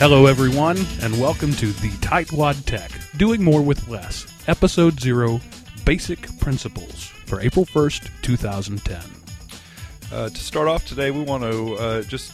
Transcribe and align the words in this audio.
Hello, 0.00 0.24
everyone, 0.24 0.78
and 1.02 1.20
welcome 1.20 1.52
to 1.52 1.66
the 1.66 1.90
Tightwad 1.98 2.64
Tech 2.64 2.90
Doing 3.18 3.44
More 3.44 3.60
with 3.60 3.86
Less, 3.86 4.26
Episode 4.48 4.98
Zero 4.98 5.42
Basic 5.84 6.38
Principles 6.38 7.04
for 7.26 7.38
April 7.42 7.66
1st, 7.66 8.08
2010. 8.22 9.02
Uh, 10.10 10.30
to 10.30 10.34
start 10.34 10.68
off 10.68 10.86
today, 10.86 11.10
we 11.10 11.20
want 11.20 11.42
to 11.42 11.74
uh, 11.74 12.02
just 12.04 12.32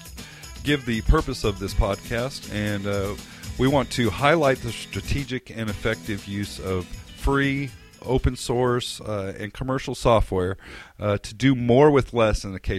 give 0.63 0.87
the 0.87 1.01
purpose 1.03 1.43
of 1.43 1.59
this 1.59 1.75
podcast, 1.75 2.55
and 2.55 2.87
uh, 2.87 3.17
we 3.59 3.67
want 3.67 3.91
to 3.91 4.11
highlight 4.11 4.59
the 4.59 4.71
strategic 4.71 5.51
and 5.51 5.69
effective 5.69 6.29
use 6.29 6.61
of 6.61 6.87
free, 6.87 7.71
open 8.03 8.37
source, 8.37 9.01
uh, 9.01 9.35
and 9.41 9.53
commercial 9.53 9.97
software 9.97 10.57
uh, 11.01 11.19
to 11.19 11.35
do 11.35 11.57
more 11.57 11.91
with 11.91 12.15
less 12.15 12.45
in 12.45 12.55
a 12.55 12.61
K, 12.61 12.79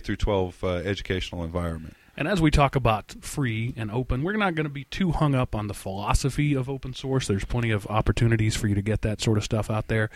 through 0.00 0.16
12 0.16 0.64
uh, 0.64 0.68
educational 0.68 1.44
environment. 1.44 1.96
And 2.18 2.26
as 2.26 2.40
we 2.40 2.50
talk 2.50 2.74
about 2.74 3.14
free 3.20 3.72
and 3.76 3.92
open, 3.92 4.24
we're 4.24 4.36
not 4.36 4.56
going 4.56 4.64
to 4.66 4.70
be 4.70 4.82
too 4.82 5.12
hung 5.12 5.36
up 5.36 5.54
on 5.54 5.68
the 5.68 5.72
philosophy 5.72 6.52
of 6.52 6.68
open 6.68 6.92
source. 6.92 7.28
There's 7.28 7.44
plenty 7.44 7.70
of 7.70 7.86
opportunities 7.86 8.56
for 8.56 8.66
you 8.66 8.74
to 8.74 8.82
get 8.82 9.02
that 9.02 9.20
sort 9.20 9.38
of 9.38 9.44
stuff 9.44 9.70
out 9.70 9.86
there. 9.86 10.10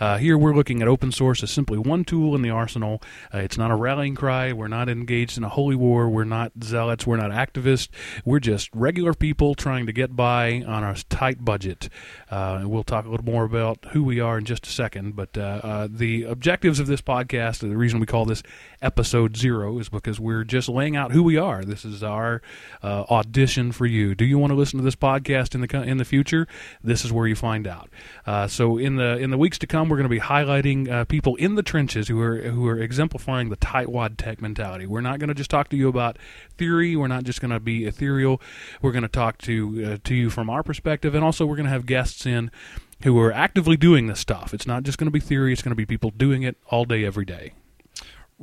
Uh, 0.00 0.16
here, 0.16 0.38
we're 0.38 0.54
looking 0.54 0.80
at 0.80 0.88
open 0.88 1.12
source 1.12 1.42
as 1.42 1.50
simply 1.50 1.76
one 1.76 2.04
tool 2.06 2.34
in 2.34 2.40
the 2.40 2.48
arsenal. 2.48 3.02
Uh, 3.34 3.40
it's 3.40 3.58
not 3.58 3.70
a 3.70 3.74
rallying 3.74 4.14
cry. 4.14 4.54
We're 4.54 4.66
not 4.66 4.88
engaged 4.88 5.36
in 5.36 5.44
a 5.44 5.50
holy 5.50 5.76
war. 5.76 6.08
We're 6.08 6.24
not 6.24 6.52
zealots. 6.64 7.06
We're 7.06 7.18
not 7.18 7.32
activists. 7.32 7.90
We're 8.24 8.40
just 8.40 8.70
regular 8.74 9.12
people 9.12 9.54
trying 9.54 9.84
to 9.84 9.92
get 9.92 10.16
by 10.16 10.64
on 10.66 10.82
a 10.82 10.94
tight 11.10 11.44
budget. 11.44 11.90
Uh, 12.30 12.60
and 12.60 12.70
we'll 12.70 12.82
talk 12.82 13.04
a 13.04 13.10
little 13.10 13.26
more 13.26 13.44
about 13.44 13.84
who 13.92 14.02
we 14.02 14.20
are 14.20 14.38
in 14.38 14.46
just 14.46 14.66
a 14.66 14.70
second. 14.70 15.16
But 15.16 15.36
uh, 15.36 15.60
uh, 15.62 15.88
the 15.90 16.22
objectives 16.22 16.80
of 16.80 16.86
this 16.86 17.02
podcast, 17.02 17.58
the 17.58 17.76
reason 17.76 18.00
we 18.00 18.06
call 18.06 18.24
this 18.24 18.42
episode 18.80 19.36
zero, 19.36 19.78
is 19.78 19.90
because 19.90 20.18
we're 20.18 20.44
just 20.44 20.70
laying 20.70 20.96
out 20.96 21.12
who 21.12 21.22
we 21.22 21.36
are 21.36 21.41
are. 21.42 21.64
This 21.64 21.84
is 21.84 22.02
our 22.02 22.40
uh, 22.82 23.04
audition 23.10 23.72
for 23.72 23.84
you. 23.84 24.14
Do 24.14 24.24
you 24.24 24.38
want 24.38 24.52
to 24.52 24.54
listen 24.54 24.78
to 24.78 24.84
this 24.84 24.96
podcast 24.96 25.54
in 25.54 25.60
the 25.60 25.82
in 25.82 25.98
the 25.98 26.04
future? 26.04 26.46
This 26.82 27.04
is 27.04 27.12
where 27.12 27.26
you 27.26 27.34
find 27.34 27.66
out. 27.66 27.90
Uh, 28.26 28.46
so 28.46 28.78
in 28.78 28.96
the 28.96 29.18
in 29.18 29.30
the 29.30 29.36
weeks 29.36 29.58
to 29.58 29.66
come, 29.66 29.88
we're 29.88 29.98
going 29.98 30.08
to 30.08 30.08
be 30.08 30.20
highlighting 30.20 30.90
uh, 30.90 31.04
people 31.04 31.36
in 31.36 31.56
the 31.56 31.62
trenches 31.62 32.08
who 32.08 32.20
are 32.20 32.38
who 32.38 32.66
are 32.68 32.78
exemplifying 32.78 33.50
the 33.50 33.56
tightwad 33.56 34.16
tech 34.16 34.40
mentality. 34.40 34.86
We're 34.86 35.02
not 35.02 35.18
going 35.18 35.28
to 35.28 35.34
just 35.34 35.50
talk 35.50 35.68
to 35.70 35.76
you 35.76 35.88
about 35.88 36.18
theory. 36.56 36.96
We're 36.96 37.08
not 37.08 37.24
just 37.24 37.40
going 37.40 37.50
to 37.50 37.60
be 37.60 37.84
ethereal. 37.84 38.40
We're 38.80 38.92
going 38.92 39.02
to 39.02 39.08
talk 39.08 39.38
to 39.38 39.84
uh, 39.84 39.98
to 40.04 40.14
you 40.14 40.30
from 40.30 40.48
our 40.48 40.62
perspective, 40.62 41.14
and 41.14 41.24
also 41.24 41.44
we're 41.44 41.56
going 41.56 41.66
to 41.66 41.72
have 41.72 41.84
guests 41.84 42.24
in 42.24 42.50
who 43.02 43.18
are 43.18 43.32
actively 43.32 43.76
doing 43.76 44.06
this 44.06 44.20
stuff. 44.20 44.54
It's 44.54 44.66
not 44.66 44.84
just 44.84 44.96
going 44.96 45.08
to 45.08 45.12
be 45.12 45.20
theory. 45.20 45.52
It's 45.52 45.62
going 45.62 45.72
to 45.72 45.76
be 45.76 45.86
people 45.86 46.10
doing 46.10 46.42
it 46.44 46.56
all 46.68 46.84
day, 46.84 47.04
every 47.04 47.24
day. 47.24 47.52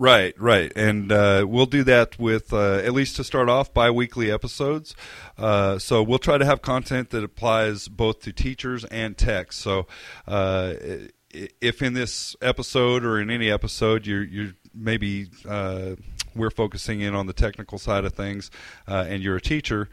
Right, 0.02 0.34
right, 0.40 0.72
and 0.78 1.12
uh, 1.12 1.46
we'll 1.46 1.66
do 1.66 1.84
that 1.84 2.18
with 2.18 2.54
uh, 2.54 2.76
at 2.76 2.94
least 2.94 3.18
to 3.18 3.24
start 3.26 3.50
off 3.50 3.74
bi-weekly 3.74 4.32
episodes. 4.32 4.96
Uh, 5.38 5.78
so 5.78 6.02
we'll 6.02 6.20
try 6.20 6.38
to 6.38 6.46
have 6.46 6.62
content 6.62 7.10
that 7.10 7.22
applies 7.22 7.90
both 7.90 8.22
to 8.22 8.32
teachers 8.32 8.86
and 8.86 9.18
techs. 9.18 9.58
So 9.58 9.88
uh, 10.26 10.76
if 11.34 11.82
in 11.82 11.96
this 11.96 12.34
episode 12.42 13.04
or 13.04 13.20
in 13.20 13.30
any 13.30 13.52
episode 13.52 14.08
you're, 14.08 14.24
you're 14.24 14.54
maybe 14.74 15.32
uh, 15.46 15.96
we're 16.34 16.50
focusing 16.50 17.02
in 17.02 17.14
on 17.14 17.26
the 17.26 17.34
technical 17.34 17.78
side 17.78 18.06
of 18.06 18.14
things, 18.14 18.50
uh, 18.88 19.06
and 19.06 19.22
you're 19.22 19.36
a 19.36 19.42
teacher, 19.42 19.90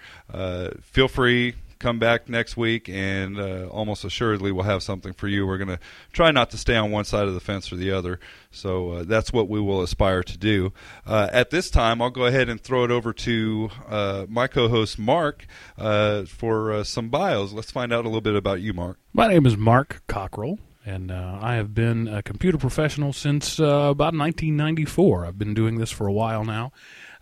feel 0.83 1.09
free 1.09 1.57
come 1.79 1.99
back 1.99 2.29
next 2.29 2.57
week, 2.57 2.89
and 2.89 3.39
uh, 3.39 3.67
almost 3.69 4.05
assuredly 4.05 4.53
we'll 4.53 4.65
have 4.65 4.83
something 4.83 5.13
for 5.13 5.29
you. 5.29 5.47
We're 5.47 5.59
going 5.59 5.69
to 5.69 5.79
try 6.13 6.31
not 6.31 6.51
to 6.51 6.59
stay 6.59 6.77
on 6.77 6.91
one 6.91 7.05
side 7.05 7.29
of 7.29 7.35
the 7.35 7.41
fence 7.41 7.73
or 7.73 7.77
the 7.77 7.91
other. 7.93 8.19
So 8.51 8.93
uh, 8.93 9.05
that's 9.05 9.33
what 9.33 9.49
we 9.49 9.61
will 9.61 9.83
aspire 9.83 10.23
to 10.23 10.39
do. 10.39 10.73
Uh, 11.07 11.29
at 11.33 11.51
this 11.51 11.71
time, 11.71 12.01
I'll 12.01 12.11
go 12.11 12.27
ahead 12.27 12.49
and 12.49 12.61
throw 12.61 12.85
it 12.85 12.91
over 12.91 13.13
to 13.13 13.71
uh, 13.89 14.27
my 14.29 14.47
co 14.47 14.69
host, 14.69 14.99
Mark, 14.99 15.47
uh, 15.79 16.25
for 16.25 16.73
uh, 16.73 16.85
some 16.85 17.09
bios. 17.09 17.53
Let's 17.53 17.71
find 17.71 17.93
out 17.93 18.05
a 18.05 18.09
little 18.09 18.21
bit 18.21 18.35
about 18.35 18.61
you, 18.61 18.73
Mark. 18.73 18.99
My 19.13 19.29
name 19.29 19.47
is 19.47 19.57
Mark 19.57 20.03
Cockrell. 20.07 20.59
And 20.85 21.11
I 21.11 21.57
have 21.57 21.75
been 21.75 22.07
a 22.07 22.23
computer 22.23 22.59
professional 22.59 23.13
since 23.13 23.59
about 23.59 24.15
1994. 24.15 25.27
I've 25.27 25.37
been 25.37 25.53
doing 25.53 25.79
this 25.79 25.91
for 25.91 26.07
a 26.07 26.13
while 26.13 26.45
now. 26.45 26.71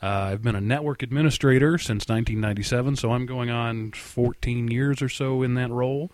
Uh, 0.04 0.32
I've 0.32 0.42
been 0.42 0.54
a 0.54 0.60
network 0.60 1.02
administrator 1.02 1.78
since 1.78 2.06
1997, 2.06 2.96
so 2.96 3.12
I'm 3.12 3.24
going 3.24 3.48
on 3.48 3.92
14 3.92 4.68
years 4.68 5.00
or 5.00 5.08
so 5.08 5.42
in 5.42 5.54
that 5.54 5.70
role. 5.70 6.12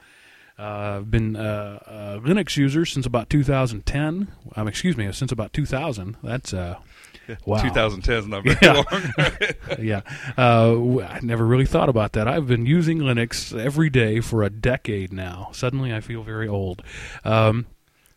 Uh, 0.56 0.98
I've 0.98 1.10
been 1.10 1.34
uh, 1.34 1.80
a 1.86 2.20
Linux 2.20 2.56
user 2.56 2.86
since 2.86 3.04
about 3.04 3.28
2010. 3.28 4.28
Um, 4.54 4.68
excuse 4.68 4.96
me, 4.96 5.10
since 5.10 5.32
about 5.32 5.52
2000. 5.52 6.18
That's 6.22 6.54
uh, 6.54 6.76
wow. 7.46 7.60
2010 7.60 8.14
is 8.14 8.26
not 8.28 8.44
very 8.44 8.58
yeah. 8.62 8.74
long. 8.74 9.84
yeah, 9.84 10.02
uh, 10.38 11.00
I 11.00 11.18
never 11.20 11.44
really 11.44 11.66
thought 11.66 11.88
about 11.88 12.12
that. 12.12 12.28
I've 12.28 12.46
been 12.46 12.66
using 12.66 12.98
Linux 12.98 13.58
every 13.58 13.90
day 13.90 14.20
for 14.20 14.44
a 14.44 14.50
decade 14.50 15.12
now. 15.12 15.48
Suddenly, 15.52 15.92
I 15.92 16.00
feel 16.00 16.22
very 16.22 16.46
old. 16.46 16.84
Um, 17.24 17.66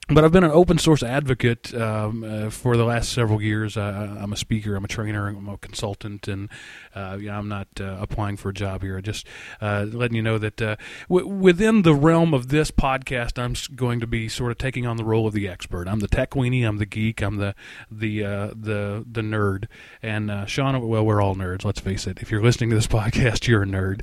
but 0.09 0.25
I've 0.25 0.33
been 0.33 0.43
an 0.43 0.51
open 0.51 0.77
source 0.79 1.01
advocate 1.01 1.73
um, 1.73 2.25
uh, 2.25 2.49
for 2.49 2.75
the 2.75 2.83
last 2.83 3.13
several 3.13 3.41
years. 3.41 3.77
Uh, 3.77 4.17
I'm 4.19 4.33
a 4.33 4.37
speaker, 4.37 4.75
I'm 4.75 4.83
a 4.83 4.87
trainer, 4.89 5.29
I'm 5.29 5.47
a 5.47 5.57
consultant, 5.57 6.27
and 6.27 6.49
uh, 6.93 7.17
you 7.17 7.27
know, 7.27 7.35
I'm 7.35 7.47
not 7.47 7.69
uh, 7.79 7.97
applying 8.01 8.35
for 8.35 8.49
a 8.49 8.53
job 8.53 8.81
here. 8.81 8.99
Just 8.99 9.25
uh, 9.61 9.85
letting 9.89 10.17
you 10.17 10.21
know 10.21 10.37
that 10.37 10.61
uh, 10.61 10.75
w- 11.07 11.25
within 11.25 11.83
the 11.83 11.93
realm 11.93 12.33
of 12.33 12.49
this 12.49 12.69
podcast, 12.69 13.41
I'm 13.41 13.55
going 13.77 14.01
to 14.01 14.07
be 14.07 14.27
sort 14.27 14.51
of 14.51 14.57
taking 14.57 14.85
on 14.85 14.97
the 14.97 15.05
role 15.05 15.25
of 15.25 15.33
the 15.33 15.47
expert. 15.47 15.87
I'm 15.87 16.01
the 16.01 16.09
tech 16.09 16.31
weenie, 16.31 16.67
I'm 16.67 16.79
the 16.79 16.85
geek, 16.85 17.21
I'm 17.21 17.37
the 17.37 17.55
the 17.89 18.19
the 18.19 19.05
the 19.09 19.21
nerd. 19.21 19.67
And 20.01 20.49
Sean, 20.49 20.85
well, 20.85 21.05
we're 21.05 21.21
all 21.21 21.35
nerds. 21.35 21.63
Let's 21.63 21.79
face 21.79 22.07
it. 22.07 22.21
If 22.21 22.29
you're 22.29 22.43
listening 22.43 22.71
to 22.71 22.75
this 22.75 22.87
podcast, 22.93 23.47
you're 23.47 23.63
a 23.63 23.65
nerd. 23.65 24.01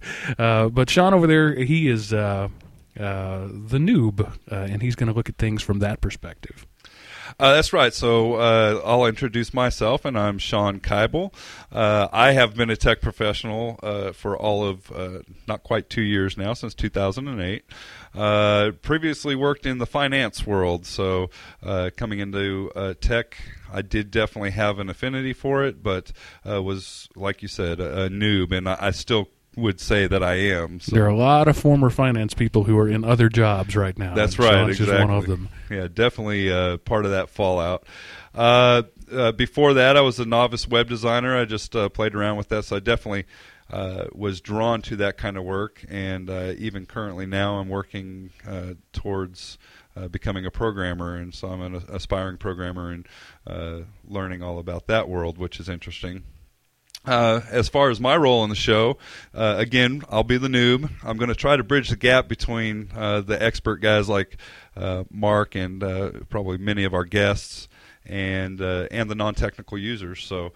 but 0.72 0.88
Sean 0.88 1.12
over 1.12 1.26
there, 1.26 1.54
he 1.54 1.88
is 1.88 2.14
uh, 3.00 3.48
the 3.50 3.78
noob, 3.78 4.20
uh, 4.20 4.54
and 4.54 4.82
he's 4.82 4.94
going 4.94 5.08
to 5.08 5.14
look 5.14 5.28
at 5.28 5.36
things 5.36 5.62
from 5.62 5.78
that 5.78 6.00
perspective. 6.00 6.66
Uh, 7.38 7.54
that's 7.54 7.72
right. 7.72 7.94
So 7.94 8.34
uh, 8.34 8.82
I'll 8.84 9.06
introduce 9.06 9.54
myself, 9.54 10.04
and 10.04 10.18
I'm 10.18 10.38
Sean 10.38 10.80
Keibel. 10.80 11.32
Uh, 11.70 12.08
I 12.12 12.32
have 12.32 12.56
been 12.56 12.70
a 12.70 12.76
tech 12.76 13.00
professional 13.00 13.78
uh, 13.82 14.12
for 14.12 14.36
all 14.36 14.64
of 14.64 14.90
not 15.46 15.62
quite 15.62 15.88
two 15.88 16.02
years 16.02 16.36
now, 16.36 16.54
since 16.54 16.74
2008. 16.74 17.64
previously 18.82 19.36
worked 19.36 19.64
in 19.64 19.78
the 19.78 19.86
finance 19.86 20.46
world, 20.46 20.86
so 20.86 21.30
coming 21.96 22.18
into 22.18 22.70
tech, 23.00 23.36
I 23.72 23.82
did 23.82 24.10
definitely 24.10 24.50
have 24.50 24.78
an 24.78 24.90
affinity 24.90 25.32
for 25.32 25.64
it, 25.64 25.82
but 25.82 26.12
was, 26.44 27.08
like 27.14 27.42
you 27.42 27.48
said, 27.48 27.80
a, 27.80 28.04
a 28.04 28.08
noob, 28.08 28.52
and 28.52 28.68
I, 28.68 28.76
I 28.80 28.90
still 28.90 29.28
would 29.56 29.80
say 29.80 30.06
that 30.06 30.22
I 30.22 30.34
am. 30.34 30.80
So. 30.80 30.94
There 30.94 31.04
are 31.04 31.08
a 31.08 31.16
lot 31.16 31.48
of 31.48 31.56
former 31.56 31.90
finance 31.90 32.34
people 32.34 32.64
who 32.64 32.78
are 32.78 32.88
in 32.88 33.04
other 33.04 33.28
jobs 33.28 33.74
right 33.74 33.98
now. 33.98 34.14
That's 34.14 34.38
right, 34.38 34.52
Sean's 34.52 34.80
exactly. 34.80 35.04
one 35.04 35.14
of 35.14 35.26
them. 35.26 35.48
Yeah, 35.68 35.88
definitely 35.92 36.52
uh, 36.52 36.76
part 36.78 37.04
of 37.04 37.10
that 37.10 37.30
fallout. 37.30 37.84
Uh, 38.34 38.84
uh, 39.12 39.32
before 39.32 39.74
that, 39.74 39.96
I 39.96 40.02
was 40.02 40.20
a 40.20 40.24
novice 40.24 40.68
web 40.68 40.88
designer. 40.88 41.36
I 41.36 41.44
just 41.44 41.74
uh, 41.74 41.88
played 41.88 42.14
around 42.14 42.36
with 42.36 42.48
that, 42.50 42.64
so 42.64 42.76
I 42.76 42.78
definitely 42.78 43.26
uh, 43.70 44.04
was 44.12 44.40
drawn 44.40 44.82
to 44.82 44.96
that 44.96 45.16
kind 45.16 45.36
of 45.36 45.44
work. 45.44 45.84
And 45.88 46.30
uh, 46.30 46.54
even 46.56 46.86
currently 46.86 47.26
now, 47.26 47.56
I'm 47.56 47.68
working 47.68 48.30
towards. 48.92 49.58
becoming 50.10 50.46
a 50.46 50.50
programmer, 50.50 51.14
and 51.16 51.34
so 51.34 51.48
I'm 51.48 51.60
an 51.60 51.84
aspiring 51.88 52.38
programmer 52.38 52.90
and 52.90 53.06
learning 54.08 54.42
all 54.42 54.58
about 54.58 54.86
that 54.86 55.08
world, 55.08 55.36
which 55.36 55.60
is 55.60 55.68
interesting. 55.68 56.22
Uh, 57.06 57.40
as 57.50 57.68
far 57.68 57.88
as 57.88 57.98
my 57.98 58.14
role 58.14 58.44
in 58.44 58.50
the 58.50 58.56
show, 58.56 58.98
uh, 59.34 59.54
again, 59.56 60.02
I'll 60.10 60.22
be 60.22 60.36
the 60.36 60.48
noob. 60.48 60.90
I'm 61.02 61.16
going 61.16 61.30
to 61.30 61.34
try 61.34 61.56
to 61.56 61.64
bridge 61.64 61.88
the 61.88 61.96
gap 61.96 62.28
between 62.28 62.90
uh, 62.94 63.22
the 63.22 63.42
expert 63.42 63.76
guys 63.76 64.06
like 64.06 64.36
uh, 64.76 65.04
Mark 65.10 65.54
and 65.54 65.82
uh, 65.82 66.10
probably 66.28 66.58
many 66.58 66.84
of 66.84 66.92
our 66.92 67.04
guests, 67.04 67.68
and 68.04 68.60
uh, 68.60 68.86
and 68.90 69.10
the 69.10 69.14
non-technical 69.14 69.78
users. 69.78 70.22
So 70.22 70.52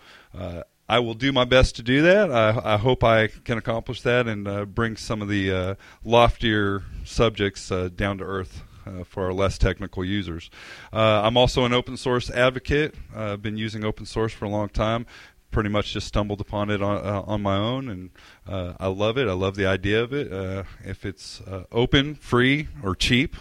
I 0.87 0.99
will 0.99 1.15
do 1.15 1.33
my 1.33 1.47
best 1.47 1.77
to 1.77 1.83
do 1.83 2.03
that. 2.03 2.31
I, 2.31 2.75
I 2.75 2.77
hope 2.77 3.03
I 3.03 3.29
can 3.29 3.57
accomplish 3.57 4.03
that 4.03 4.29
and 4.29 4.75
bring 4.75 4.97
some 4.97 5.23
of 5.23 5.29
the 5.29 5.79
loftier 6.05 6.83
subjects 7.05 7.71
down 7.97 8.19
to 8.19 8.25
earth. 8.25 8.63
Uh, 8.87 9.03
for 9.03 9.25
our 9.25 9.33
less 9.33 9.57
technical 9.57 10.05
users. 10.05 10.51
Uh, 10.93 11.23
I'm 11.25 11.39
also 11.39 11.65
an 11.65 11.73
open 11.73 11.97
source 11.97 12.29
advocate. 12.29 12.95
I've 13.15 13.31
uh, 13.31 13.37
been 13.39 13.57
using 13.57 13.83
open 13.83 14.05
source 14.05 14.35
for 14.35 14.45
a 14.45 14.51
long 14.51 14.69
time 14.69 15.07
pretty 15.55 15.71
much 15.71 15.93
just 15.93 16.09
stumbled 16.09 16.41
upon 16.41 16.69
it 16.69 16.83
on 16.83 16.99
uh, 16.99 17.23
on 17.27 17.41
my 17.41 17.57
own, 17.57 17.89
and 17.89 18.11
uh, 18.47 18.75
I 18.79 18.89
love 18.89 19.17
it. 19.17 19.29
I 19.29 19.33
love 19.33 19.55
the 19.55 19.67
idea 19.67 20.03
of 20.03 20.13
it. 20.13 20.31
Uh, 20.31 20.65
if 20.85 21.07
it's 21.07 21.41
uh, 21.43 21.65
open, 21.73 22.17
free, 22.17 22.69
or 22.83 22.95
cheap, 22.97 23.37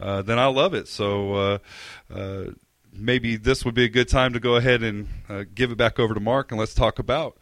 uh, 0.00 0.22
then 0.22 0.38
I 0.38 0.46
love 0.46 0.72
it. 0.72 0.86
So 0.88 1.58
uh, 2.08 2.44
maybe 2.92 3.36
this 3.36 3.64
would 3.64 3.74
be 3.74 3.84
a 3.84 3.88
good 3.88 4.08
time 4.08 4.32
to 4.32 4.40
go 4.40 4.54
ahead 4.54 4.82
and 4.82 5.08
give 5.54 5.72
it 5.72 5.76
back 5.76 5.98
over 5.98 6.14
to 6.14 6.20
Mark, 6.20 6.52
and 6.52 6.58
let's 6.58 6.72
talk 6.72 6.98
about 6.98 7.36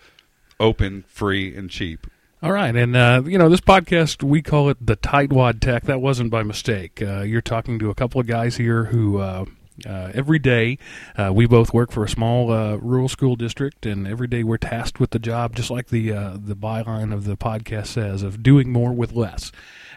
open, 0.59 1.05
free, 1.06 1.55
and 1.55 1.69
cheap. 1.69 2.06
All 2.43 2.53
right, 2.53 2.75
and 2.75 2.97
uh, 2.97 3.23
you 3.26 3.38
know 3.38 3.49
this 3.49 3.61
podcast 3.61 4.23
we 4.23 4.43
call 4.43 4.71
it 4.71 4.79
the 4.85 4.97
Tightwad 4.97 5.61
Tech. 5.61 5.85
That 5.85 6.00
wasn't 6.00 6.31
by 6.31 6.43
mistake. 6.43 7.03
Uh, 7.03 7.21
you're 7.21 7.43
talking 7.43 7.79
to 7.79 7.91
a 7.91 7.94
couple 7.94 8.21
of 8.21 8.26
guys 8.26 8.56
here 8.56 8.85
who 8.85 9.19
uh, 9.19 9.44
Uh, 9.85 10.12
every 10.15 10.38
day, 10.38 10.79
uh, 11.17 11.32
we 11.32 11.47
both 11.47 11.75
work 11.75 11.91
for 11.91 12.05
a 12.05 12.09
small 12.09 12.53
uh, 12.53 12.76
rural 12.76 13.09
school 13.09 13.35
district, 13.35 13.85
and 13.87 14.06
every 14.06 14.29
day 14.29 14.44
we're 14.44 14.56
tasked 14.56 15.00
with 15.00 15.11
the 15.11 15.19
job, 15.19 15.56
just 15.56 15.71
like 15.71 15.88
the 15.88 16.12
uh, 16.12 16.37
the 16.38 16.55
byline 16.55 17.12
of 17.12 17.25
the 17.25 17.37
podcast 17.37 17.88
says, 17.88 18.23
of 18.23 18.43
doing 18.43 18.71
more 18.71 18.93
with 18.93 19.12
less. 19.12 19.50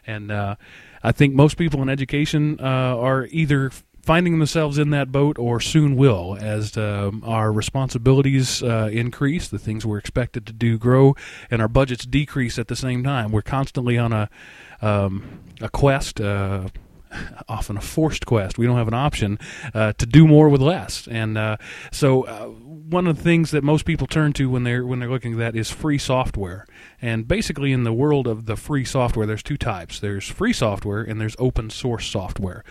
And 0.08 0.32
uh, 0.32 0.56
I 1.04 1.12
think 1.12 1.36
most 1.36 1.58
people 1.58 1.82
in 1.84 1.90
education 1.90 2.60
uh, 2.60 2.64
are 2.98 3.28
either 3.30 3.72
finding 4.02 4.40
themselves 4.40 4.78
in 4.78 4.90
that 4.92 5.12
boat 5.12 5.38
or 5.38 5.60
soon 5.60 5.98
will 5.98 6.38
as 6.40 6.78
um, 6.78 7.22
our 7.26 7.52
responsibilities 7.52 8.64
uh, 8.64 8.90
increase, 8.92 9.50
the 9.50 9.60
things 9.60 9.86
we're 9.86 9.98
expected 9.98 10.48
to 10.48 10.54
do 10.54 10.78
grow, 10.78 11.14
and 11.52 11.62
our 11.62 11.68
budgets 11.68 12.06
decrease 12.06 12.58
at 12.58 12.70
the 12.70 12.76
same 12.76 13.04
time. 13.04 13.32
We're 13.32 13.42
constantly 13.42 13.98
on 13.98 14.14
a 14.14 14.30
um, 14.82 15.42
a 15.62 15.70
quest. 15.70 16.22
Uh, 16.22 16.70
often 17.48 17.78
a 17.78 17.82
forced 17.82 18.26
quest. 18.26 18.58
We 18.58 18.66
don't 18.66 18.78
have 18.78 18.88
an 18.88 18.94
option 18.94 19.40
uh, 19.74 19.94
to 19.94 20.06
do 20.06 20.28
more 20.28 20.50
with 20.50 20.62
less, 20.62 21.08
and 21.08 21.38
uh, 21.38 21.58
so 21.92 22.24
uh, 22.24 22.46
one 22.46 23.08
of 23.08 23.18
the 23.18 23.24
things 23.24 23.52
that 23.52 23.64
most 23.64 23.86
people 23.86 24.08
turn 24.08 24.34
to 24.34 24.50
when 24.50 24.64
they're 24.64 24.86
when 24.86 25.00
they're 25.00 25.10
looking 25.10 25.34
at 25.34 25.40
that 25.40 25.56
is 25.56 25.70
free 25.70 25.98
software. 25.98 26.66
And 27.02 27.28
basically, 27.28 27.72
in 27.72 27.84
the 27.84 27.94
world 27.94 28.28
of 28.28 28.46
the 28.46 28.56
free 28.56 28.86
software, 28.86 29.26
there's 29.26 29.44
two 29.44 29.58
types: 29.58 30.00
there's 30.00 30.28
free 30.28 30.54
software 30.54 31.02
and 31.02 31.20
there's 31.20 31.36
open 31.40 31.70
source 31.70 32.08
software, 32.08 32.64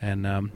and 0.00 0.26
um, 0.26 0.52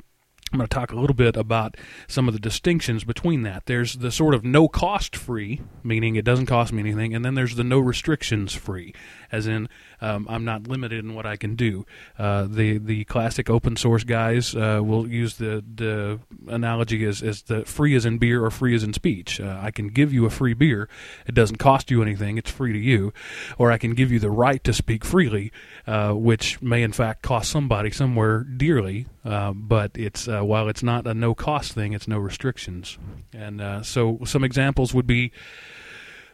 I'm 0.52 0.58
going 0.58 0.68
to 0.68 0.74
talk 0.74 0.92
a 0.92 0.96
little 0.96 1.14
bit 1.14 1.36
about 1.36 1.76
some 2.06 2.28
of 2.28 2.34
the 2.34 2.38
distinctions 2.38 3.02
between 3.02 3.42
that. 3.42 3.66
There's 3.66 3.94
the 3.94 4.12
sort 4.12 4.32
of 4.32 4.44
no 4.44 4.68
cost 4.68 5.16
free, 5.16 5.60
meaning 5.82 6.14
it 6.14 6.24
doesn't 6.24 6.46
cost 6.46 6.72
me 6.72 6.78
anything, 6.78 7.16
and 7.16 7.24
then 7.24 7.34
there's 7.34 7.56
the 7.56 7.64
no 7.64 7.80
restrictions 7.80 8.54
free, 8.54 8.94
as 9.32 9.48
in 9.48 9.68
um, 10.00 10.24
I'm 10.30 10.44
not 10.44 10.68
limited 10.68 11.04
in 11.04 11.14
what 11.14 11.26
I 11.26 11.36
can 11.36 11.56
do. 11.56 11.84
Uh, 12.16 12.46
the 12.48 12.78
the 12.78 13.04
classic 13.06 13.50
open 13.50 13.74
source 13.74 14.04
guys 14.04 14.54
uh, 14.54 14.80
will 14.84 15.08
use 15.08 15.36
the 15.36 15.64
the 15.74 16.20
analogy 16.46 17.04
as, 17.04 17.24
as 17.24 17.42
the 17.42 17.64
free 17.64 17.96
as 17.96 18.06
in 18.06 18.18
beer 18.18 18.44
or 18.44 18.52
free 18.52 18.74
as 18.76 18.84
in 18.84 18.92
speech. 18.92 19.40
Uh, 19.40 19.58
I 19.60 19.72
can 19.72 19.88
give 19.88 20.12
you 20.12 20.26
a 20.26 20.30
free 20.30 20.54
beer, 20.54 20.88
it 21.26 21.34
doesn't 21.34 21.56
cost 21.56 21.90
you 21.90 22.02
anything, 22.02 22.38
it's 22.38 22.52
free 22.52 22.72
to 22.72 22.78
you, 22.78 23.12
or 23.58 23.72
I 23.72 23.78
can 23.78 23.94
give 23.94 24.12
you 24.12 24.20
the 24.20 24.30
right 24.30 24.62
to 24.62 24.72
speak 24.72 25.04
freely, 25.04 25.50
uh, 25.88 26.12
which 26.12 26.62
may 26.62 26.84
in 26.84 26.92
fact 26.92 27.22
cost 27.22 27.50
somebody 27.50 27.90
somewhere 27.90 28.44
dearly, 28.44 29.06
uh, 29.26 29.52
but 29.52 29.90
it's 29.94 30.28
uh, 30.28 30.42
while 30.42 30.68
it's 30.68 30.82
not 30.82 31.06
a 31.06 31.14
no 31.14 31.34
cost 31.34 31.72
thing, 31.72 31.92
it's 31.92 32.06
no 32.06 32.18
restrictions. 32.18 32.96
And 33.32 33.60
uh, 33.60 33.82
so 33.82 34.20
some 34.24 34.44
examples 34.44 34.94
would 34.94 35.06
be 35.06 35.32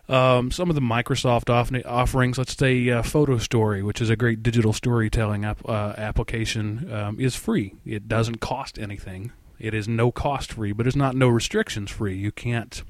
um, 0.09 0.51
some 0.51 0.69
of 0.69 0.75
the 0.75 0.83
Microsoft 0.83 1.49
off- 1.49 1.73
offerings. 1.87 2.37
Let's 2.37 2.57
say 2.57 2.91
uh, 2.91 3.03
Photo 3.03 3.39
Story, 3.39 3.83
which 3.83 4.01
is 4.03 4.11
a 4.11 4.17
great 4.17 4.43
digital 4.43 4.73
storytelling 4.73 5.45
uh, 5.45 5.55
application, 5.97 6.93
um, 6.93 7.19
is 7.19 7.35
free. 7.35 7.75
It 7.87 8.09
doesn't 8.09 8.41
cost 8.41 8.79
anything. 8.79 9.33
It 9.59 9.75
is 9.75 9.89
no 9.89 10.13
cost 10.13 10.53
free, 10.53 10.73
but 10.73 10.87
it's 10.87 10.97
not 10.97 11.15
no 11.17 11.29
restrictions 11.29 11.91
free. 11.91 12.17
You 12.17 12.33
can't 12.33 12.83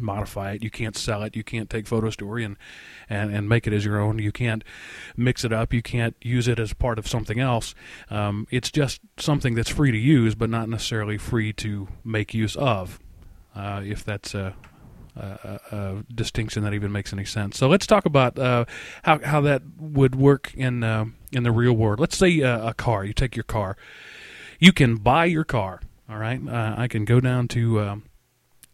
modify 0.00 0.52
it. 0.52 0.64
You 0.64 0.70
can't 0.70 0.96
sell 0.96 1.22
it. 1.22 1.36
You 1.36 1.44
can't 1.44 1.70
take 1.70 1.86
Photo 1.86 2.10
Story 2.10 2.44
and, 2.44 2.56
and, 3.08 3.34
and 3.34 3.48
make 3.48 3.66
it 3.66 3.72
as 3.72 3.84
your 3.84 3.98
own. 4.00 4.18
You 4.18 4.32
can't 4.32 4.64
mix 5.16 5.44
it 5.44 5.52
up. 5.52 5.72
You 5.72 5.82
can't 5.82 6.16
use 6.20 6.48
it 6.48 6.58
as 6.58 6.72
part 6.72 6.98
of 6.98 7.08
something 7.08 7.40
else. 7.40 7.74
Um, 8.10 8.46
it's 8.50 8.70
just 8.70 9.00
something 9.18 9.54
that's 9.54 9.70
free 9.70 9.92
to 9.92 9.98
use, 9.98 10.34
but 10.34 10.50
not 10.50 10.68
necessarily 10.68 11.18
free 11.18 11.52
to 11.54 11.88
make 12.04 12.34
use 12.34 12.56
of. 12.56 12.98
Uh, 13.54 13.82
if 13.84 14.04
that's 14.04 14.34
a, 14.34 14.54
a, 15.16 15.60
a, 15.70 16.04
distinction 16.12 16.64
that 16.64 16.74
even 16.74 16.90
makes 16.90 17.12
any 17.12 17.24
sense. 17.24 17.56
So 17.56 17.68
let's 17.68 17.86
talk 17.86 18.04
about 18.04 18.36
uh, 18.36 18.64
how 19.04 19.20
how 19.20 19.40
that 19.42 19.62
would 19.78 20.16
work 20.16 20.52
in 20.54 20.82
uh, 20.82 21.06
in 21.32 21.44
the 21.44 21.52
real 21.52 21.72
world. 21.72 22.00
Let's 22.00 22.16
say 22.16 22.42
uh, 22.42 22.70
a 22.70 22.74
car. 22.74 23.04
You 23.04 23.12
take 23.12 23.36
your 23.36 23.44
car. 23.44 23.76
You 24.58 24.72
can 24.72 24.96
buy 24.96 25.26
your 25.26 25.44
car. 25.44 25.80
All 26.08 26.18
right. 26.18 26.40
Uh, 26.46 26.74
I 26.76 26.88
can 26.88 27.04
go 27.04 27.20
down 27.20 27.48
to 27.48 27.80
um, 27.80 28.04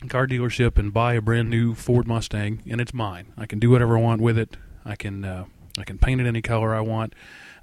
car 0.08 0.26
dealership 0.26 0.78
and 0.78 0.92
buy 0.92 1.14
a 1.14 1.20
brand 1.20 1.50
new 1.50 1.74
Ford 1.74 2.06
Mustang, 2.06 2.62
and 2.68 2.80
it's 2.80 2.94
mine. 2.94 3.32
I 3.36 3.46
can 3.46 3.58
do 3.58 3.70
whatever 3.70 3.98
I 3.98 4.00
want 4.00 4.20
with 4.20 4.38
it. 4.38 4.56
I 4.84 4.96
can 4.96 5.24
uh, 5.24 5.44
I 5.78 5.84
can 5.84 5.98
paint 5.98 6.20
it 6.20 6.26
any 6.26 6.42
color 6.42 6.74
I 6.74 6.80
want. 6.80 7.14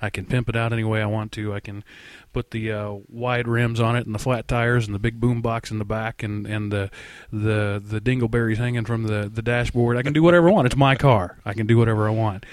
I 0.02 0.10
can 0.10 0.26
pimp 0.26 0.48
it 0.48 0.56
out 0.56 0.74
any 0.74 0.84
way 0.84 1.02
I 1.02 1.08
want 1.08 1.32
to. 1.34 1.54
I 1.54 1.60
can 1.60 1.84
put 2.32 2.52
the 2.52 2.72
uh, 2.72 2.94
wide 3.10 3.48
rims 3.48 3.80
on 3.80 3.96
it 3.96 4.06
and 4.06 4.14
the 4.14 4.20
flat 4.20 4.48
tires 4.48 4.86
and 4.86 4.94
the 4.94 5.00
big 5.00 5.20
boom 5.20 5.42
box 5.42 5.72
in 5.72 5.80
the 5.80 5.86
back 5.86 6.22
and, 6.22 6.46
and 6.46 6.72
the 6.72 6.92
the 7.32 7.82
the 7.84 8.00
dingleberries 8.00 8.58
hanging 8.58 8.86
from 8.86 9.04
the, 9.04 9.30
the 9.34 9.42
dashboard. 9.42 9.98
I 9.98 10.04
can 10.04 10.14
do 10.14 10.24
whatever 10.24 10.50
I 10.50 10.54
want. 10.54 10.68
It's 10.68 10.76
my 10.76 10.96
car. 10.96 11.40
I 11.46 11.54
can 11.54 11.66
do 11.66 11.78
whatever 11.78 12.08
I 12.08 12.12
want. 12.12 12.46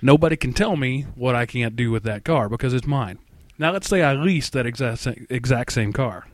Nobody 0.00 0.36
can 0.36 0.52
tell 0.52 0.76
me 0.76 1.02
what 1.14 1.34
I 1.34 1.46
can't 1.46 1.74
do 1.74 1.90
with 1.90 2.04
that 2.04 2.24
car 2.24 2.48
because 2.48 2.74
it's 2.74 2.86
mine. 2.86 3.18
Now 3.58 3.72
let's 3.72 3.88
say 3.88 4.02
I 4.02 4.14
lease 4.14 4.50
that 4.50 4.66
exact 4.66 5.06
exact 5.30 5.72
same 5.72 5.92
car. 5.92 6.26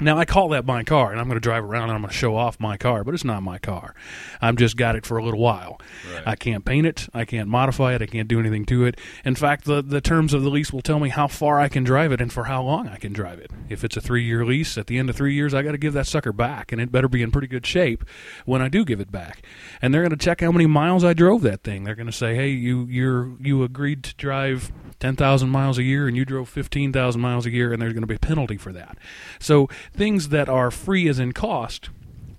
Now 0.00 0.18
I 0.18 0.24
call 0.24 0.48
that 0.50 0.64
my 0.64 0.82
car, 0.82 1.12
and 1.12 1.20
I'm 1.20 1.26
going 1.26 1.36
to 1.36 1.40
drive 1.40 1.64
around 1.64 1.84
and 1.84 1.92
I'm 1.92 2.00
going 2.00 2.10
to 2.10 2.16
show 2.16 2.36
off 2.36 2.58
my 2.58 2.76
car, 2.76 3.04
but 3.04 3.14
it's 3.14 3.24
not 3.24 3.42
my 3.42 3.58
car. 3.58 3.94
I've 4.40 4.56
just 4.56 4.76
got 4.76 4.96
it 4.96 5.06
for 5.06 5.18
a 5.18 5.24
little 5.24 5.40
while. 5.40 5.80
Right. 6.12 6.22
I 6.26 6.36
can't 6.36 6.64
paint 6.64 6.86
it, 6.86 7.08
I 7.14 7.24
can't 7.24 7.48
modify 7.48 7.94
it, 7.94 8.02
I 8.02 8.06
can't 8.06 8.28
do 8.28 8.40
anything 8.40 8.64
to 8.66 8.84
it. 8.84 9.00
In 9.24 9.34
fact, 9.34 9.64
the 9.64 9.82
the 9.82 10.00
terms 10.00 10.34
of 10.34 10.42
the 10.42 10.50
lease 10.50 10.72
will 10.72 10.82
tell 10.82 10.98
me 10.98 11.10
how 11.10 11.28
far 11.28 11.60
I 11.60 11.68
can 11.68 11.84
drive 11.84 12.12
it 12.12 12.20
and 12.20 12.32
for 12.32 12.44
how 12.44 12.62
long 12.62 12.88
I 12.88 12.96
can 12.96 13.12
drive 13.12 13.38
it. 13.38 13.50
If 13.68 13.84
it's 13.84 13.96
a 13.96 14.00
three 14.00 14.24
year 14.24 14.44
lease, 14.44 14.76
at 14.76 14.86
the 14.86 14.98
end 14.98 15.10
of 15.10 15.16
three 15.16 15.34
years, 15.34 15.54
I 15.54 15.62
got 15.62 15.72
to 15.72 15.78
give 15.78 15.92
that 15.94 16.06
sucker 16.06 16.32
back, 16.32 16.72
and 16.72 16.80
it 16.80 16.90
better 16.90 17.08
be 17.08 17.22
in 17.22 17.30
pretty 17.30 17.48
good 17.48 17.66
shape 17.66 18.04
when 18.44 18.60
I 18.62 18.68
do 18.68 18.84
give 18.84 19.00
it 19.00 19.12
back. 19.12 19.42
And 19.80 19.94
they're 19.94 20.02
going 20.02 20.10
to 20.10 20.16
check 20.16 20.40
how 20.40 20.52
many 20.52 20.66
miles 20.66 21.04
I 21.04 21.12
drove 21.12 21.42
that 21.42 21.62
thing. 21.62 21.84
They're 21.84 21.94
going 21.94 22.06
to 22.06 22.12
say, 22.12 22.34
hey, 22.34 22.48
you 22.48 22.86
you 22.86 23.38
you 23.40 23.62
agreed 23.62 24.02
to 24.04 24.14
drive 24.16 24.72
10,000 25.00 25.48
miles 25.48 25.76
a 25.76 25.82
year 25.82 26.08
and 26.08 26.16
you 26.16 26.24
drove 26.24 26.48
15,000 26.48 27.20
miles 27.20 27.46
a 27.46 27.50
year, 27.50 27.72
and 27.72 27.80
there's 27.80 27.92
going 27.92 28.02
to 28.02 28.06
be 28.06 28.14
a 28.14 28.18
penalty 28.18 28.56
for 28.56 28.72
that. 28.72 28.96
So 29.38 29.68
things 29.92 30.28
that 30.30 30.48
are 30.48 30.70
free 30.70 31.08
as 31.08 31.18
in 31.18 31.32
cost 31.32 31.90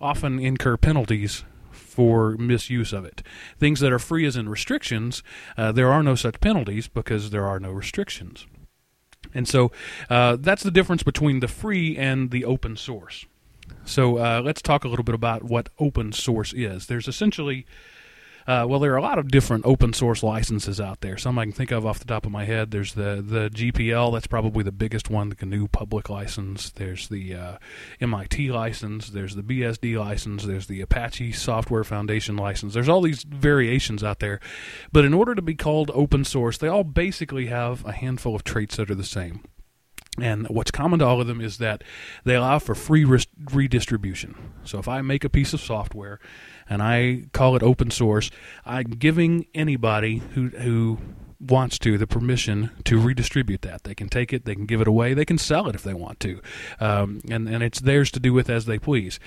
often 0.01 0.39
incur 0.39 0.77
penalties 0.77 1.43
for 1.71 2.31
misuse 2.37 2.91
of 2.91 3.05
it. 3.05 3.23
Things 3.57 3.79
that 3.79 3.93
are 3.93 3.99
free 3.99 4.25
as 4.25 4.35
in 4.35 4.49
restrictions, 4.49 5.23
uh, 5.57 5.71
there 5.71 5.91
are 5.91 6.03
no 6.03 6.15
such 6.15 6.41
penalties 6.41 6.87
because 6.87 7.29
there 7.29 7.45
are 7.45 7.59
no 7.59 7.71
restrictions. 7.71 8.45
And 9.33 9.47
so 9.47 9.71
uh, 10.09 10.37
that's 10.39 10.63
the 10.63 10.71
difference 10.71 11.03
between 11.03 11.39
the 11.39 11.47
free 11.47 11.97
and 11.97 12.31
the 12.31 12.45
open 12.45 12.75
source. 12.75 13.25
So 13.83 14.17
uh, 14.17 14.41
let's 14.43 14.61
talk 14.61 14.83
a 14.83 14.87
little 14.87 15.03
bit 15.03 15.15
about 15.15 15.43
what 15.43 15.69
open 15.79 16.11
source 16.11 16.53
is. 16.53 16.87
There's 16.87 17.07
essentially 17.07 17.65
uh, 18.47 18.65
well, 18.67 18.79
there 18.79 18.93
are 18.93 18.97
a 18.97 19.01
lot 19.01 19.17
of 19.17 19.29
different 19.29 19.65
open 19.65 19.91
source 19.91 20.21
licenses 20.21 20.79
out 20.79 21.01
there. 21.01 21.17
Some 21.17 21.39
I 21.39 21.45
can 21.45 21.51
think 21.51 21.71
of 21.71 21.85
off 21.85 21.97
the 21.99 22.05
top 22.05 22.25
of 22.25 22.31
my 22.31 22.45
head. 22.45 22.69
There's 22.69 22.93
the 22.93 23.23
the 23.25 23.49
GPL. 23.49 24.13
That's 24.13 24.27
probably 24.27 24.63
the 24.63 24.71
biggest 24.71 25.09
one, 25.09 25.29
the 25.29 25.45
GNU 25.45 25.67
public 25.69 26.09
license. 26.09 26.69
There's 26.69 27.07
the 27.07 27.33
uh, 27.33 27.57
MIT 27.99 28.51
license. 28.51 29.09
There's 29.09 29.35
the 29.35 29.41
BSD 29.41 29.99
license. 29.99 30.43
There's 30.43 30.67
the 30.67 30.81
Apache 30.81 31.31
Software 31.31 31.83
Foundation 31.83 32.37
license. 32.37 32.75
There's 32.75 32.89
all 32.89 33.01
these 33.01 33.23
variations 33.23 34.03
out 34.03 34.19
there. 34.19 34.39
But 34.91 35.05
in 35.05 35.13
order 35.13 35.33
to 35.33 35.41
be 35.41 35.55
called 35.55 35.89
open 35.93 36.23
source, 36.23 36.57
they 36.57 36.67
all 36.67 36.83
basically 36.83 37.47
have 37.47 37.83
a 37.85 37.93
handful 37.93 38.35
of 38.35 38.43
traits 38.43 38.75
that 38.75 38.91
are 38.91 38.95
the 38.95 39.03
same. 39.03 39.43
And 40.19 40.47
what's 40.47 40.71
common 40.71 40.99
to 40.99 41.05
all 41.05 41.19
of 41.19 41.27
them 41.27 41.41
is 41.41 41.57
that 41.57 41.83
they 42.23 42.35
allow 42.35 42.59
for 42.59 42.73
free 42.73 43.05
redistribution. 43.51 44.35
So 44.63 44.79
if 44.79 44.87
I 44.87 45.01
make 45.01 45.23
a 45.23 45.29
piece 45.29 45.53
of 45.53 45.59
software 45.59 46.19
and 46.69 46.81
I 46.81 47.25
call 47.33 47.55
it 47.55 47.63
open 47.63 47.91
source, 47.91 48.31
I'm 48.65 48.85
giving 48.91 49.45
anybody 49.53 50.17
who 50.33 50.49
who 50.49 50.97
wants 51.39 51.77
to 51.77 51.97
the 51.97 52.07
permission 52.07 52.71
to 52.85 52.99
redistribute 52.99 53.61
that. 53.61 53.83
They 53.83 53.93
can 53.93 54.09
take 54.09 54.33
it, 54.33 54.45
they 54.45 54.55
can 54.55 54.65
give 54.65 54.81
it 54.81 54.87
away, 54.87 55.13
they 55.13 55.25
can 55.25 55.37
sell 55.37 55.67
it 55.67 55.75
if 55.75 55.83
they 55.83 55.93
want 55.93 56.19
to, 56.21 56.41
um, 56.79 57.21
and 57.29 57.47
and 57.47 57.63
it's 57.63 57.79
theirs 57.79 58.11
to 58.11 58.19
do 58.19 58.33
with 58.33 58.49
as 58.49 58.65
they 58.65 58.79
please. 58.79 59.19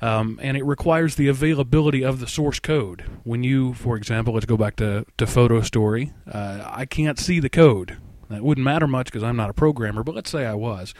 Um, 0.00 0.38
and 0.42 0.56
it 0.56 0.64
requires 0.64 1.14
the 1.14 1.28
availability 1.28 2.04
of 2.04 2.20
the 2.20 2.26
source 2.26 2.60
code. 2.60 3.04
When 3.24 3.42
you, 3.42 3.74
for 3.74 3.96
example, 3.96 4.34
let's 4.34 4.46
go 4.46 4.56
back 4.56 4.76
to 4.76 5.06
to 5.18 5.26
Photo 5.26 5.62
Story. 5.62 6.12
Uh, 6.30 6.62
I 6.66 6.86
can't 6.86 7.18
see 7.18 7.40
the 7.40 7.50
code. 7.50 7.98
That 8.28 8.42
wouldn't 8.42 8.64
matter 8.64 8.86
much 8.86 9.06
because 9.06 9.22
I'm 9.22 9.36
not 9.36 9.50
a 9.50 9.54
programmer, 9.54 10.02
but 10.02 10.14
let's 10.14 10.30
say 10.30 10.46
I 10.46 10.54
was. 10.54 10.94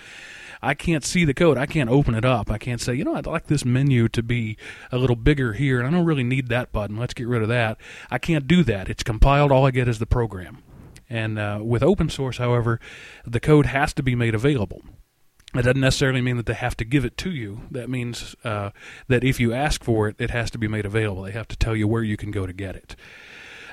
I 0.63 0.75
can't 0.75 1.05
see 1.05 1.25
the 1.25 1.35
code. 1.35 1.59
I 1.59 1.67
can't 1.67 1.91
open 1.91 2.15
it 2.15 2.25
up. 2.25 2.51
I 2.51 2.59
can't 2.59 2.81
say, 2.81 2.95
you 2.95 3.05
know, 3.05 3.17
I'd 3.17 3.27
like 3.27 3.49
this 3.49 3.65
menu 3.65 4.09
to 4.11 4.23
be 4.23 4.57
a 4.93 4.99
little 4.99 5.17
bigger 5.17 5.55
here, 5.55 5.79
and 5.81 5.89
I 5.89 5.91
don't 5.91 6.07
really 6.07 6.23
need 6.23 6.49
that 6.49 6.71
button. 6.71 6.97
Let's 6.97 7.15
get 7.15 7.27
rid 7.27 7.43
of 7.43 7.49
that. 7.49 7.79
I 8.11 8.19
can't 8.19 8.47
do 8.47 8.63
that. 8.65 8.89
It's 8.89 9.03
compiled. 9.03 9.51
All 9.51 9.67
I 9.67 9.73
get 9.73 9.89
is 9.89 9.99
the 9.99 10.07
program. 10.07 10.63
And 11.11 11.39
uh, 11.39 11.61
with 11.63 11.83
open 11.83 12.09
source, 12.09 12.39
however, 12.39 12.81
the 13.27 13.41
code 13.41 13.67
has 13.67 13.93
to 13.95 14.03
be 14.03 14.15
made 14.15 14.35
available. 14.35 14.83
It 15.55 15.63
doesn't 15.63 15.81
necessarily 15.81 16.23
mean 16.23 16.39
that 16.39 16.47
they 16.47 16.55
have 16.55 16.77
to 16.79 16.85
give 16.85 17.05
it 17.05 17.19
to 17.19 17.31
you. 17.31 17.63
That 17.71 17.91
means 17.91 18.35
uh, 18.43 18.71
that 19.09 19.23
if 19.23 19.39
you 19.39 19.53
ask 19.53 19.85
for 19.85 20.09
it, 20.09 20.17
it 20.19 20.31
has 20.31 20.51
to 20.53 20.59
be 20.59 20.69
made 20.69 20.87
available. 20.87 21.23
They 21.23 21.33
have 21.33 21.49
to 21.49 21.57
tell 21.57 21.77
you 21.77 21.87
where 21.87 22.03
you 22.03 22.17
can 22.17 22.31
go 22.31 22.47
to 22.47 22.53
get 22.55 22.75
it. 22.75 22.97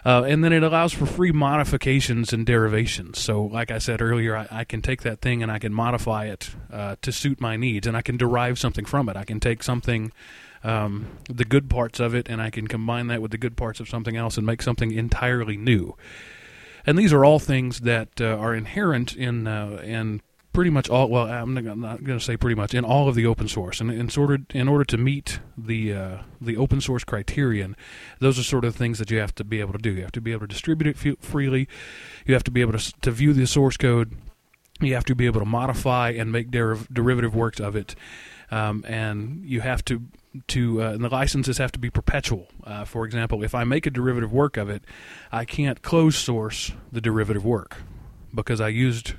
Uh, 0.05 0.23
and 0.23 0.43
then 0.43 0.53
it 0.53 0.63
allows 0.63 0.93
for 0.93 1.05
free 1.05 1.31
modifications 1.31 2.31
and 2.31 2.45
derivations. 2.45 3.19
So, 3.19 3.43
like 3.43 3.71
I 3.71 3.79
said 3.79 4.01
earlier, 4.01 4.35
I, 4.35 4.47
I 4.49 4.63
can 4.63 4.81
take 4.81 5.01
that 5.03 5.21
thing 5.21 5.43
and 5.43 5.51
I 5.51 5.59
can 5.59 5.73
modify 5.73 6.25
it 6.25 6.51
uh, 6.71 6.95
to 7.01 7.11
suit 7.11 7.41
my 7.41 7.57
needs, 7.57 7.85
and 7.87 7.97
I 7.97 8.01
can 8.01 8.17
derive 8.17 8.57
something 8.57 8.85
from 8.85 9.09
it. 9.09 9.17
I 9.17 9.25
can 9.25 9.39
take 9.39 9.63
something, 9.63 10.11
um, 10.63 11.07
the 11.29 11.45
good 11.45 11.69
parts 11.69 11.99
of 11.99 12.15
it, 12.15 12.29
and 12.29 12.41
I 12.41 12.49
can 12.49 12.67
combine 12.67 13.07
that 13.07 13.21
with 13.21 13.31
the 13.31 13.37
good 13.37 13.57
parts 13.57 13.79
of 13.79 13.89
something 13.89 14.15
else 14.15 14.37
and 14.37 14.45
make 14.45 14.61
something 14.61 14.91
entirely 14.91 15.57
new. 15.57 15.95
And 16.85 16.97
these 16.97 17.13
are 17.13 17.25
all 17.25 17.39
things 17.39 17.81
that 17.81 18.21
uh, 18.21 18.25
are 18.37 18.55
inherent 18.55 19.15
in 19.15 19.47
uh, 19.47 19.81
in 19.83 20.21
pretty 20.59 20.69
much 20.69 20.89
all. 20.89 21.07
Well, 21.07 21.25
I'm 21.25 21.53
not 21.53 22.03
going 22.03 22.19
to 22.19 22.25
say 22.25 22.35
pretty 22.35 22.55
much 22.55 22.73
in 22.73 22.83
all 22.83 23.07
of 23.07 23.15
the 23.15 23.25
open 23.25 23.47
source, 23.47 23.79
and 23.79 23.89
in 23.89 24.11
order 24.17 24.39
in 24.53 24.67
order 24.67 24.83
to 24.83 24.97
meet 24.97 25.39
the 25.57 25.93
uh, 25.93 26.17
the 26.41 26.57
open 26.57 26.81
source 26.81 27.05
criterion, 27.05 27.77
those 28.19 28.37
are 28.37 28.43
sort 28.43 28.65
of 28.65 28.75
things 28.75 28.99
that 28.99 29.09
you 29.09 29.19
have 29.19 29.33
to 29.35 29.45
be 29.45 29.61
able 29.61 29.71
to 29.71 29.79
do. 29.79 29.91
You 29.91 30.01
have 30.01 30.11
to 30.11 30.19
be 30.19 30.33
able 30.33 30.41
to 30.41 30.47
distribute 30.47 30.89
it 30.89 30.97
f- 31.13 31.17
freely. 31.21 31.69
You 32.25 32.33
have 32.33 32.43
to 32.43 32.51
be 32.51 32.59
able 32.59 32.77
to 32.77 32.91
to 32.99 33.09
view 33.09 33.31
the 33.31 33.47
source 33.47 33.77
code. 33.77 34.17
You 34.81 34.93
have 34.95 35.05
to 35.05 35.15
be 35.15 35.27
able 35.27 35.39
to 35.39 35.45
modify 35.45 36.09
and 36.09 36.29
make 36.29 36.51
deriv- 36.51 36.93
derivative 36.93 37.33
works 37.33 37.61
of 37.61 37.77
it, 37.77 37.95
um, 38.51 38.83
and 38.85 39.45
you 39.45 39.61
have 39.61 39.85
to 39.85 40.01
to 40.47 40.83
uh, 40.83 40.91
and 40.91 41.05
the 41.05 41.09
licenses 41.09 41.57
have 41.57 41.71
to 41.71 41.79
be 41.79 41.89
perpetual. 41.89 42.49
Uh, 42.65 42.83
for 42.83 43.05
example, 43.05 43.45
if 43.45 43.55
I 43.55 43.63
make 43.63 43.85
a 43.85 43.91
derivative 43.91 44.33
work 44.33 44.57
of 44.57 44.69
it, 44.69 44.83
I 45.31 45.45
can't 45.45 45.81
close 45.81 46.17
source 46.17 46.73
the 46.91 46.99
derivative 46.99 47.45
work 47.45 47.77
because 48.35 48.59
I 48.59 48.67
used 48.67 49.13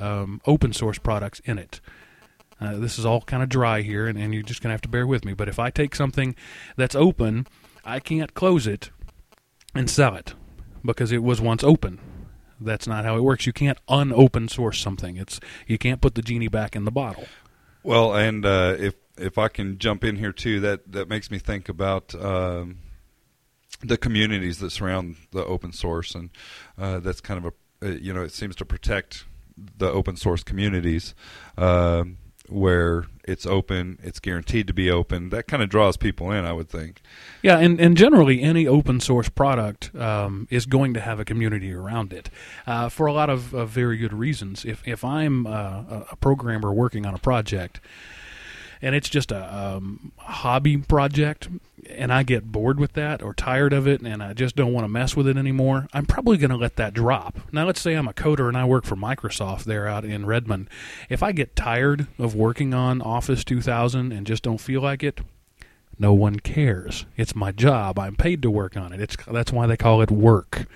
um, 0.00 0.40
open 0.46 0.72
source 0.72 0.98
products 0.98 1.40
in 1.44 1.58
it. 1.58 1.80
Uh, 2.60 2.76
this 2.76 2.98
is 2.98 3.06
all 3.06 3.22
kind 3.22 3.42
of 3.42 3.48
dry 3.48 3.80
here, 3.80 4.06
and, 4.06 4.18
and 4.18 4.34
you're 4.34 4.42
just 4.42 4.62
going 4.62 4.68
to 4.68 4.74
have 4.74 4.82
to 4.82 4.88
bear 4.88 5.06
with 5.06 5.24
me. 5.24 5.32
But 5.32 5.48
if 5.48 5.58
I 5.58 5.70
take 5.70 5.94
something 5.94 6.34
that's 6.76 6.94
open, 6.94 7.46
I 7.84 8.00
can't 8.00 8.34
close 8.34 8.66
it 8.66 8.90
and 9.74 9.88
sell 9.88 10.14
it 10.14 10.34
because 10.84 11.12
it 11.12 11.22
was 11.22 11.40
once 11.40 11.64
open. 11.64 11.98
That's 12.60 12.86
not 12.86 13.04
how 13.04 13.16
it 13.16 13.22
works. 13.22 13.46
You 13.46 13.54
can't 13.54 13.78
unopen 13.88 14.48
source 14.48 14.78
something. 14.78 15.16
It's 15.16 15.40
you 15.66 15.78
can't 15.78 16.02
put 16.02 16.14
the 16.14 16.22
genie 16.22 16.48
back 16.48 16.76
in 16.76 16.84
the 16.84 16.90
bottle. 16.90 17.24
Well, 17.82 18.14
and 18.14 18.44
uh, 18.44 18.76
if 18.78 18.94
if 19.16 19.38
I 19.38 19.48
can 19.48 19.78
jump 19.78 20.04
in 20.04 20.16
here 20.16 20.32
too, 20.32 20.60
that 20.60 20.92
that 20.92 21.08
makes 21.08 21.30
me 21.30 21.38
think 21.38 21.70
about 21.70 22.14
um, 22.14 22.78
the 23.82 23.96
communities 23.96 24.58
that 24.58 24.70
surround 24.70 25.16
the 25.30 25.44
open 25.44 25.72
source, 25.72 26.14
and 26.14 26.28
uh, 26.76 27.00
that's 27.00 27.22
kind 27.22 27.44
of 27.44 27.54
a 27.82 27.88
uh, 27.88 27.92
you 27.92 28.12
know 28.12 28.22
it 28.22 28.32
seems 28.32 28.54
to 28.56 28.66
protect 28.66 29.24
the 29.78 29.90
open 29.90 30.16
source 30.16 30.42
communities 30.42 31.14
uh, 31.56 32.04
where 32.48 33.06
it's 33.24 33.46
open, 33.46 33.98
it's 34.02 34.18
guaranteed 34.18 34.66
to 34.66 34.72
be 34.72 34.90
open. 34.90 35.30
That 35.30 35.46
kind 35.46 35.62
of 35.62 35.68
draws 35.68 35.96
people 35.96 36.32
in, 36.32 36.44
I 36.44 36.52
would 36.52 36.68
think. 36.68 37.00
Yeah, 37.42 37.58
and, 37.58 37.80
and 37.80 37.96
generally 37.96 38.42
any 38.42 38.66
open 38.66 38.98
source 39.00 39.28
product 39.28 39.94
um, 39.94 40.48
is 40.50 40.66
going 40.66 40.94
to 40.94 41.00
have 41.00 41.20
a 41.20 41.24
community 41.24 41.72
around 41.72 42.12
it 42.12 42.28
uh, 42.66 42.88
for 42.88 43.06
a 43.06 43.12
lot 43.12 43.30
of, 43.30 43.54
of, 43.54 43.68
very 43.70 43.96
good 43.96 44.12
reasons. 44.12 44.64
If 44.64 44.86
if 44.86 45.04
I'm 45.04 45.46
uh, 45.46 46.02
a 46.10 46.16
programmer 46.16 46.72
working 46.72 47.06
on 47.06 47.14
a 47.14 47.18
project 47.18 47.80
and 48.82 48.94
it's 48.94 49.08
just 49.08 49.32
a 49.32 49.56
um, 49.56 50.12
hobby 50.18 50.78
project 50.78 51.48
and 51.88 52.12
I 52.12 52.22
get 52.22 52.50
bored 52.50 52.78
with 52.78 52.92
that 52.94 53.22
or 53.22 53.34
tired 53.34 53.72
of 53.72 53.86
it 53.86 54.00
and 54.00 54.22
I 54.22 54.32
just 54.32 54.56
don't 54.56 54.72
want 54.72 54.84
to 54.84 54.88
mess 54.88 55.16
with 55.16 55.26
it 55.26 55.36
anymore, 55.36 55.88
I'm 55.92 56.06
probably 56.06 56.36
going 56.36 56.50
to 56.50 56.56
let 56.56 56.76
that 56.76 56.94
drop. 56.94 57.38
Now, 57.52 57.66
let's 57.66 57.80
say 57.80 57.94
I'm 57.94 58.08
a 58.08 58.12
coder 58.12 58.48
and 58.48 58.56
I 58.56 58.64
work 58.64 58.84
for 58.84 58.96
Microsoft 58.96 59.64
there 59.64 59.88
out 59.88 60.04
in 60.04 60.26
Redmond. 60.26 60.68
If 61.08 61.22
I 61.22 61.32
get 61.32 61.56
tired 61.56 62.06
of 62.18 62.34
working 62.34 62.74
on 62.74 63.02
Office 63.02 63.44
2000 63.44 64.12
and 64.12 64.26
just 64.26 64.42
don't 64.42 64.60
feel 64.60 64.80
like 64.80 65.02
it, 65.02 65.20
no 66.00 66.12
one 66.12 66.40
cares. 66.40 67.06
It's 67.16 67.36
my 67.36 67.52
job. 67.52 67.98
I'm 67.98 68.16
paid 68.16 68.42
to 68.42 68.50
work 68.50 68.76
on 68.76 68.92
it. 68.92 69.00
It's 69.00 69.16
that's 69.30 69.52
why 69.52 69.66
they 69.66 69.76
call 69.76 70.02
it 70.02 70.10
work 70.10 70.66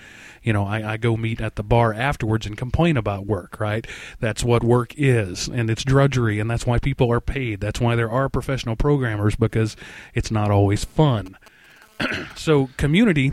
you 0.45 0.53
know, 0.53 0.67
I, 0.67 0.93
I 0.93 0.97
go 0.99 1.17
meet 1.17 1.41
at 1.41 1.57
the 1.57 1.63
bar 1.63 1.95
afterwards 1.95 2.45
and 2.47 2.57
complain 2.57 2.99
about 2.99 3.27
work, 3.27 3.59
right? 3.59 3.87
That's 4.21 4.45
what 4.45 4.63
work 4.63 4.93
is, 4.97 5.49
and 5.49 5.71
it's 5.71 5.83
drudgery, 5.83 6.39
and 6.39 6.51
that's 6.51 6.67
why 6.67 6.79
people 6.79 7.11
are 7.11 7.21
paid. 7.21 7.61
That's 7.61 7.81
why 7.81 7.97
there 7.97 8.11
are 8.11 8.29
professional 8.29 8.77
programmers 8.77 9.37
because 9.37 9.75
it's 10.13 10.31
not 10.31 10.51
always 10.51 10.85
fun. 10.85 11.39
so, 12.37 12.69
community 12.77 13.33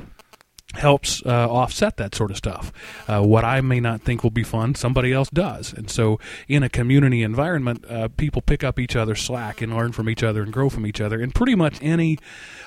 helps 0.81 1.23
uh, 1.25 1.47
offset 1.49 1.97
that 1.97 2.13
sort 2.15 2.31
of 2.31 2.37
stuff. 2.37 2.73
Uh, 3.07 3.21
what 3.21 3.45
I 3.45 3.61
may 3.61 3.79
not 3.79 4.01
think 4.01 4.23
will 4.23 4.31
be 4.31 4.43
fun, 4.43 4.75
somebody 4.75 5.13
else 5.13 5.29
does. 5.29 5.73
And 5.73 5.89
so, 5.89 6.19
in 6.47 6.63
a 6.63 6.69
community 6.69 7.23
environment, 7.23 7.85
uh, 7.89 8.09
people 8.09 8.41
pick 8.41 8.63
up 8.63 8.79
each 8.79 8.95
other's 8.95 9.21
slack 9.21 9.61
and 9.61 9.73
learn 9.73 9.91
from 9.91 10.09
each 10.09 10.23
other 10.23 10.41
and 10.41 10.51
grow 10.51 10.69
from 10.69 10.85
each 10.85 10.99
other. 10.99 11.21
And 11.21 11.33
pretty 11.33 11.55
much 11.55 11.77
any 11.81 12.17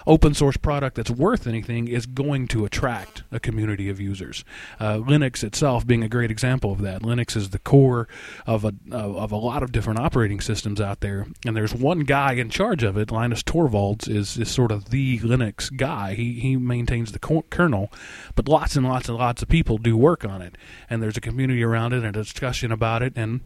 open 0.06 0.34
source 0.34 0.56
product 0.56 0.96
that's 0.96 1.10
worth 1.10 1.46
anything 1.46 1.88
is 1.88 2.06
going 2.06 2.46
to 2.48 2.64
attract 2.64 3.22
a 3.30 3.40
community 3.40 3.88
of 3.88 4.00
users. 4.00 4.44
Uh, 4.78 4.98
Linux 4.98 5.42
itself 5.42 5.86
being 5.86 6.02
a 6.02 6.08
great 6.08 6.30
example 6.30 6.72
of 6.72 6.82
that. 6.82 7.02
Linux 7.02 7.36
is 7.36 7.50
the 7.50 7.58
core 7.58 8.08
of 8.46 8.64
a 8.64 8.72
of 8.90 9.32
a 9.32 9.36
lot 9.36 9.62
of 9.62 9.72
different 9.72 9.98
operating 10.00 10.40
systems 10.40 10.80
out 10.80 11.00
there, 11.00 11.26
and 11.46 11.56
there's 11.56 11.74
one 11.74 12.00
guy 12.00 12.32
in 12.32 12.50
charge 12.50 12.82
of 12.82 12.96
it. 12.96 13.10
Linus 13.10 13.42
Torvalds 13.42 14.08
is 14.08 14.36
is 14.36 14.50
sort 14.50 14.72
of 14.72 14.90
the 14.90 15.18
Linux 15.20 15.74
guy. 15.74 16.14
He 16.14 16.34
he 16.40 16.56
maintains 16.56 17.12
the 17.12 17.18
kernel, 17.18 17.92
but 18.34 18.48
lots 18.48 18.76
and 18.76 18.86
lots 18.86 19.08
and 19.08 19.18
lots 19.18 19.42
of 19.42 19.48
people 19.48 19.78
do 19.78 19.96
work 19.96 20.24
on 20.24 20.42
it, 20.42 20.56
and 20.88 21.02
there's 21.02 21.16
a 21.16 21.20
community 21.20 21.62
around 21.62 21.92
it 21.92 22.04
and 22.04 22.16
a 22.16 22.22
discussion 22.22 22.72
about 22.72 23.02
it, 23.02 23.12
and 23.16 23.40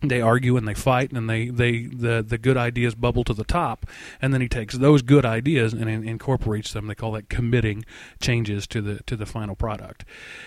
they 0.00 0.20
argue 0.20 0.56
and 0.56 0.68
they 0.68 0.74
fight 0.74 1.12
and 1.12 1.28
they, 1.28 1.48
they 1.48 1.86
the 1.86 2.24
the 2.26 2.38
good 2.38 2.56
ideas 2.56 2.94
bubble 2.94 3.24
to 3.24 3.34
the 3.34 3.44
top. 3.44 3.86
And 4.20 4.32
then 4.32 4.40
he 4.40 4.48
takes 4.48 4.76
those 4.76 5.02
good 5.02 5.24
ideas 5.24 5.72
and 5.72 5.88
in, 5.88 6.06
incorporates 6.06 6.72
them. 6.72 6.86
They 6.86 6.94
call 6.94 7.12
that 7.12 7.28
committing 7.28 7.84
changes 8.20 8.66
to 8.68 8.82
the 8.82 9.02
to 9.04 9.16
the 9.16 9.26
final 9.26 9.54
product. 9.54 10.04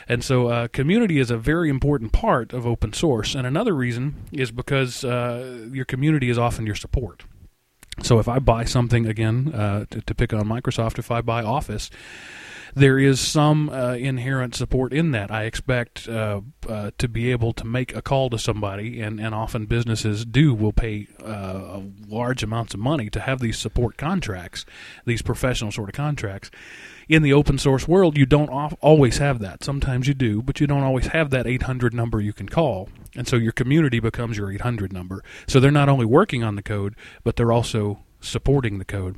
And 0.08 0.24
so 0.24 0.48
uh, 0.48 0.68
community 0.68 1.20
is 1.20 1.32
a 1.32 1.38
very 1.38 1.70
important 1.70 2.12
part 2.14 2.54
of 2.54 2.66
open 2.68 2.94
source. 2.94 3.36
And 3.36 3.48
another 3.48 3.74
reason 3.74 4.16
is 4.32 4.52
because 4.52 5.04
uh, 5.04 5.68
your 5.72 5.86
community 5.86 6.30
is 6.30 6.38
often 6.38 6.66
your 6.66 6.76
support. 6.76 7.24
So 8.02 8.20
if 8.20 8.28
I 8.28 8.40
buy 8.40 8.64
something 8.64 9.06
again 9.06 9.54
uh, 9.54 9.86
to, 9.90 10.02
to 10.02 10.16
pick 10.16 10.34
on 10.34 10.46
Microsoft 10.46 11.00
if 11.00 11.12
I 11.12 11.22
buy 11.22 11.44
Office 11.44 11.90
there 12.76 13.00
is 13.00 13.20
some 13.20 13.70
uh, 13.70 13.94
inherent 13.94 14.56
support 14.56 14.94
in 14.94 15.12
that. 15.12 15.32
I 15.32 15.44
expect 15.44 16.08
uh, 16.08 16.42
uh, 16.68 16.92
to 16.98 17.08
be 17.08 17.32
able 17.32 17.54
to 17.54 17.66
make 17.66 17.96
a 17.96 18.02
call 18.02 18.30
to 18.30 18.40
somebody, 18.40 19.02
and, 19.02 19.20
and 19.20 19.34
often 19.34 19.66
businesses 19.66 20.26
do 20.26 20.54
will 20.54 20.74
pay 20.74 21.08
uh, 21.24 21.82
large 22.08 22.44
amounts 22.44 22.74
of 22.74 22.80
money 22.80 23.10
to 23.10 23.20
have 23.20 23.40
these 23.40 23.58
support 23.58 23.98
contracts, 23.98 24.66
these 25.06 25.22
professional 25.22 25.72
sort 25.72 25.90
of 25.90 25.96
contracts. 25.96 26.52
In 27.08 27.24
the 27.24 27.34
open 27.34 27.58
source 27.58 27.88
world, 27.88 28.18
you 28.18 28.28
don't 28.28 28.50
always 28.50 29.18
have 29.18 29.40
that. 29.40 29.64
Sometimes 29.64 30.08
you 30.08 30.14
do, 30.14 30.44
but 30.44 30.60
you 30.60 30.68
don't 30.68 30.84
always 30.84 31.08
have 31.08 31.32
that 31.32 31.48
800 31.48 31.92
number 31.92 32.22
you 32.22 32.34
can 32.34 32.48
call. 32.48 32.88
And 33.16 33.28
so 33.28 33.36
your 33.36 33.52
community 33.52 34.00
becomes 34.00 34.38
your 34.38 34.52
800 34.52 34.94
number. 34.94 35.24
So 35.48 35.60
they're 35.60 35.72
not 35.72 35.90
only 35.90 36.06
working 36.06 36.44
on 36.44 36.56
the 36.56 36.62
code, 36.62 36.96
but 37.24 37.36
they're 37.36 37.52
also 37.52 38.04
supporting 38.22 38.78
the 38.78 38.86
code. 38.86 39.18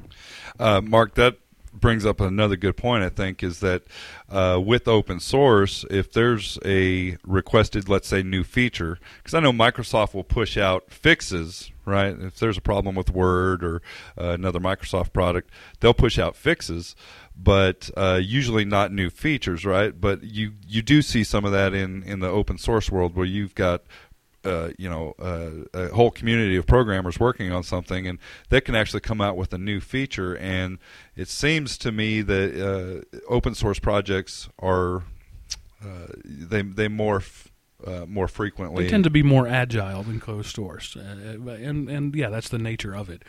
Uh, 0.58 0.80
Mark, 0.80 1.16
that 1.16 1.38
brings 1.74 2.06
up 2.06 2.20
another 2.20 2.56
good 2.56 2.78
point. 2.78 3.04
I 3.04 3.10
think 3.10 3.44
is 3.44 3.60
that 3.60 3.84
uh, 4.30 4.62
with 4.64 4.88
open 4.88 5.20
source, 5.20 5.86
if 5.90 6.12
there's 6.12 6.60
a 6.66 7.18
requested, 7.26 7.90
let's 7.90 8.08
say, 8.08 8.24
new 8.24 8.44
feature, 8.44 9.00
because 9.18 9.34
I 9.34 9.40
know 9.40 9.52
Microsoft 9.52 10.14
will 10.14 10.24
push 10.24 10.58
out 10.58 10.92
fixes, 10.92 11.72
right? 11.86 12.16
If 12.20 12.40
there's 12.40 12.58
a 12.58 12.62
problem 12.62 12.96
with 12.96 13.10
Word 13.10 13.64
or 13.64 13.82
uh, 14.20 14.32
another 14.32 14.60
Microsoft 14.60 15.14
product, 15.14 15.50
they'll 15.80 15.94
push 15.94 16.20
out 16.20 16.36
fixes, 16.36 16.96
but 17.36 17.90
uh, 17.98 18.20
usually 18.22 18.66
not 18.66 18.92
new 18.92 19.10
features, 19.10 19.66
right? 19.66 20.00
But 20.00 20.24
you 20.24 20.54
you 20.68 20.82
do 20.82 21.02
see 21.02 21.24
some 21.24 21.46
of 21.46 21.52
that 21.52 21.74
in 21.74 22.04
in 22.04 22.20
the 22.20 22.30
open 22.30 22.58
source 22.58 22.92
world 22.92 23.16
where 23.16 23.26
you've 23.26 23.56
got 23.56 23.84
uh, 24.44 24.70
you 24.78 24.90
know 24.90 25.14
uh, 25.20 25.50
a 25.74 25.88
whole 25.90 26.12
community 26.12 26.56
of 26.56 26.66
programmers 26.66 27.20
working 27.20 27.52
on 27.52 27.64
something, 27.64 28.08
and 28.08 28.20
they 28.50 28.62
can 28.62 28.76
actually 28.76 29.02
come 29.02 29.22
out 29.22 29.38
with 29.38 29.54
a 29.54 29.58
new 29.58 29.80
feature. 29.80 30.36
And 30.36 30.80
it 31.16 31.28
seems 31.28 31.78
to 31.80 31.92
me 31.92 32.22
that 32.22 33.06
uh, 33.14 33.18
open 33.30 33.56
source 33.56 33.80
projects 33.80 34.50
are 34.60 35.04
uh, 35.84 36.08
they 36.24 36.62
they 36.62 36.88
morph. 36.88 37.48
Uh, 37.84 38.06
more 38.08 38.28
frequently, 38.28 38.84
they 38.84 38.90
tend 38.92 39.04
to 39.06 39.10
be 39.10 39.24
more 39.24 39.48
agile 39.48 40.04
than 40.04 40.20
closed 40.20 40.56
source, 40.56 40.96
and 40.96 41.90
and 41.90 42.16
yeah, 42.16 42.30
that's 42.30 42.50
the 42.50 42.60
nature 42.60 42.96
of 42.96 43.10
it. 43.10 43.24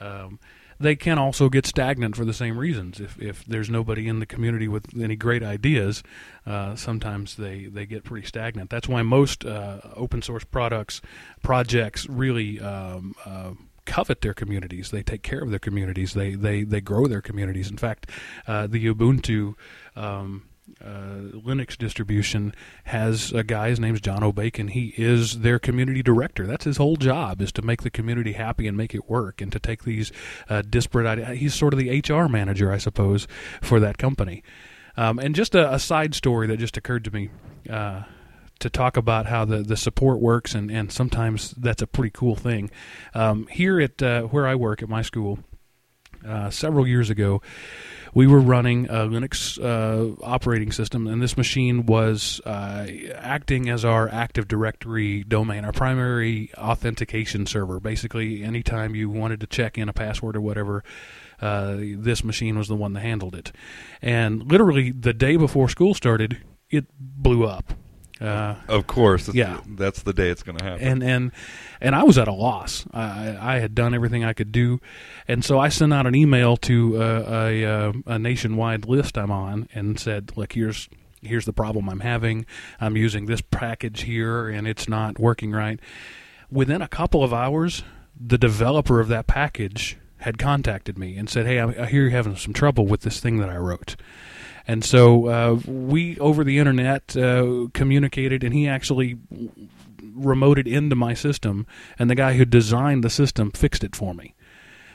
Um, 0.00 0.40
they 0.82 0.96
can 0.96 1.18
also 1.18 1.48
get 1.48 1.66
stagnant 1.66 2.16
for 2.16 2.24
the 2.24 2.34
same 2.34 2.58
reasons. 2.58 3.00
If 3.00 3.20
if 3.20 3.44
there's 3.44 3.70
nobody 3.70 4.08
in 4.08 4.18
the 4.18 4.26
community 4.26 4.68
with 4.68 4.86
any 5.00 5.16
great 5.16 5.42
ideas, 5.42 6.02
uh, 6.46 6.76
sometimes 6.76 7.36
they, 7.36 7.66
they 7.66 7.86
get 7.86 8.04
pretty 8.04 8.26
stagnant. 8.26 8.70
That's 8.70 8.88
why 8.88 9.02
most 9.02 9.44
uh, 9.44 9.80
open 9.94 10.22
source 10.22 10.44
products 10.44 11.00
projects 11.42 12.08
really. 12.08 12.60
Um, 12.60 13.14
uh, 13.24 13.52
covet 13.84 14.20
their 14.20 14.32
communities. 14.32 14.92
They 14.92 15.02
take 15.02 15.24
care 15.24 15.40
of 15.40 15.50
their 15.50 15.58
communities. 15.58 16.14
They 16.14 16.36
they, 16.36 16.62
they 16.62 16.80
grow 16.80 17.08
their 17.08 17.20
communities. 17.20 17.68
In 17.68 17.76
fact, 17.76 18.08
uh, 18.46 18.68
the 18.68 18.94
Ubuntu 18.94 19.54
um, 19.96 20.44
uh, 20.80 21.32
Linux 21.34 21.76
distribution 21.76 22.54
has 22.84 23.32
a 23.32 23.42
guy. 23.42 23.68
His 23.68 23.80
name's 23.80 24.00
Jono 24.00 24.34
Bacon. 24.34 24.68
He 24.68 24.94
is 24.96 25.40
their 25.40 25.58
community 25.58 26.02
director. 26.02 26.46
That's 26.46 26.64
his 26.64 26.76
whole 26.76 26.96
job 26.96 27.42
is 27.42 27.52
to 27.52 27.62
make 27.62 27.82
the 27.82 27.90
community 27.90 28.32
happy 28.32 28.66
and 28.66 28.76
make 28.76 28.94
it 28.94 29.08
work, 29.08 29.40
and 29.40 29.50
to 29.52 29.58
take 29.58 29.84
these 29.84 30.12
uh, 30.48 30.62
disparate 30.62 31.06
ideas. 31.06 31.38
He's 31.38 31.54
sort 31.54 31.74
of 31.74 31.78
the 31.78 32.00
HR 32.00 32.28
manager, 32.28 32.72
I 32.72 32.78
suppose, 32.78 33.26
for 33.60 33.80
that 33.80 33.98
company. 33.98 34.42
Um, 34.96 35.18
and 35.18 35.34
just 35.34 35.54
a, 35.54 35.72
a, 35.72 35.78
side 35.78 36.14
story 36.14 36.46
that 36.48 36.58
just 36.58 36.76
occurred 36.76 37.04
to 37.04 37.10
me. 37.10 37.30
Uh, 37.68 38.02
to 38.58 38.70
talk 38.70 38.96
about 38.96 39.26
how 39.26 39.44
the, 39.44 39.58
the 39.58 39.76
support 39.76 40.20
works, 40.20 40.54
and, 40.54 40.70
and 40.70 40.92
sometimes 40.92 41.50
that's 41.50 41.82
a 41.82 41.86
pretty 41.86 42.10
cool 42.10 42.36
thing. 42.36 42.70
Um, 43.12 43.48
here 43.48 43.80
at 43.80 44.00
uh, 44.00 44.22
where 44.22 44.46
I 44.46 44.54
work 44.54 44.82
at 44.82 44.88
my 44.88 45.02
school, 45.02 45.40
uh, 46.26 46.50
several 46.50 46.86
years 46.86 47.10
ago, 47.10 47.42
we 48.14 48.26
were 48.26 48.40
running 48.40 48.86
a 48.86 49.06
Linux 49.06 49.58
uh, 49.58 50.14
operating 50.22 50.70
system, 50.70 51.06
and 51.06 51.22
this 51.22 51.36
machine 51.36 51.86
was 51.86 52.40
uh, 52.44 52.86
acting 53.16 53.68
as 53.70 53.84
our 53.84 54.08
Active 54.08 54.46
Directory 54.48 55.24
domain, 55.24 55.64
our 55.64 55.72
primary 55.72 56.52
authentication 56.58 57.46
server. 57.46 57.80
Basically, 57.80 58.44
anytime 58.44 58.94
you 58.94 59.08
wanted 59.08 59.40
to 59.40 59.46
check 59.46 59.78
in 59.78 59.88
a 59.88 59.92
password 59.92 60.36
or 60.36 60.42
whatever, 60.42 60.84
uh, 61.40 61.76
this 61.78 62.22
machine 62.22 62.58
was 62.58 62.68
the 62.68 62.76
one 62.76 62.92
that 62.92 63.00
handled 63.00 63.34
it. 63.34 63.50
And 64.02 64.50
literally, 64.50 64.90
the 64.92 65.14
day 65.14 65.36
before 65.36 65.68
school 65.68 65.94
started, 65.94 66.38
it 66.70 66.86
blew 66.98 67.44
up. 67.44 67.72
Uh, 68.22 68.54
of 68.68 68.86
course, 68.86 69.32
yeah. 69.34 69.60
that's 69.66 70.02
the 70.02 70.12
day 70.12 70.30
it's 70.30 70.44
going 70.44 70.56
to 70.56 70.64
happen. 70.64 70.86
and 70.86 71.02
and 71.02 71.32
and 71.80 71.94
I 71.96 72.04
was 72.04 72.18
at 72.18 72.28
a 72.28 72.32
loss. 72.32 72.86
I, 72.92 73.36
I 73.40 73.58
had 73.58 73.74
done 73.74 73.94
everything 73.94 74.24
I 74.24 74.32
could 74.32 74.52
do, 74.52 74.80
and 75.26 75.44
so 75.44 75.58
I 75.58 75.70
sent 75.70 75.92
out 75.92 76.06
an 76.06 76.14
email 76.14 76.56
to 76.58 77.02
uh, 77.02 77.24
a, 77.28 77.64
uh, 77.64 77.92
a 78.06 78.18
nationwide 78.20 78.86
list 78.86 79.18
I'm 79.18 79.32
on 79.32 79.68
and 79.74 79.98
said, 79.98 80.32
"Look, 80.36 80.52
here's 80.52 80.88
here's 81.20 81.46
the 81.46 81.52
problem 81.52 81.88
I'm 81.88 82.00
having. 82.00 82.46
I'm 82.80 82.96
using 82.96 83.26
this 83.26 83.40
package 83.40 84.02
here, 84.02 84.48
and 84.48 84.68
it's 84.68 84.88
not 84.88 85.18
working 85.18 85.50
right." 85.50 85.80
Within 86.48 86.80
a 86.80 86.88
couple 86.88 87.24
of 87.24 87.34
hours, 87.34 87.82
the 88.18 88.38
developer 88.38 89.00
of 89.00 89.08
that 89.08 89.26
package 89.26 89.96
had 90.18 90.38
contacted 90.38 90.96
me 90.96 91.16
and 91.16 91.28
said, 91.28 91.46
"Hey, 91.46 91.58
I, 91.58 91.66
I 91.66 91.86
hear 91.86 92.02
you're 92.02 92.10
having 92.10 92.36
some 92.36 92.52
trouble 92.52 92.86
with 92.86 93.00
this 93.00 93.18
thing 93.18 93.38
that 93.38 93.48
I 93.48 93.56
wrote." 93.56 93.96
And 94.66 94.84
so 94.84 95.28
uh, 95.28 95.60
we, 95.66 96.18
over 96.18 96.44
the 96.44 96.58
internet, 96.58 97.16
uh, 97.16 97.68
communicated, 97.74 98.44
and 98.44 98.54
he 98.54 98.68
actually 98.68 99.18
remoted 100.00 100.66
into 100.66 100.94
my 100.96 101.14
system, 101.14 101.66
and 101.98 102.08
the 102.08 102.14
guy 102.14 102.34
who 102.34 102.44
designed 102.44 103.02
the 103.02 103.10
system 103.10 103.50
fixed 103.50 103.82
it 103.82 103.96
for 103.96 104.14
me. 104.14 104.34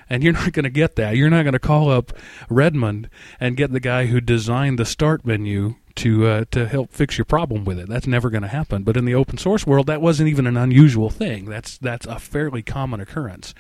And 0.09 0.23
you're 0.23 0.33
not 0.41 0.53
going 0.53 0.63
to 0.63 0.69
get 0.69 0.95
that. 0.95 1.15
You're 1.15 1.29
not 1.29 1.43
going 1.43 1.53
to 1.53 1.59
call 1.59 1.89
up 1.89 2.13
Redmond 2.49 3.09
and 3.39 3.57
get 3.57 3.71
the 3.71 3.79
guy 3.79 4.05
who 4.05 4.21
designed 4.21 4.79
the 4.79 4.85
start 4.85 5.25
menu 5.25 5.75
to 5.97 6.27
uh, 6.27 6.45
to 6.51 6.67
help 6.67 6.91
fix 6.91 7.17
your 7.17 7.25
problem 7.25 7.65
with 7.65 7.79
it. 7.79 7.89
That's 7.89 8.07
never 8.07 8.29
going 8.29 8.43
to 8.43 8.47
happen. 8.47 8.83
But 8.83 8.97
in 8.97 9.05
the 9.05 9.15
open 9.15 9.37
source 9.37 9.67
world, 9.67 9.87
that 9.87 10.01
wasn't 10.01 10.29
even 10.29 10.47
an 10.47 10.57
unusual 10.57 11.09
thing. 11.09 11.45
That's 11.45 11.77
that's 11.77 12.05
a 12.05 12.19
fairly 12.19 12.61
common 12.61 12.99
occurrence. 12.99 13.53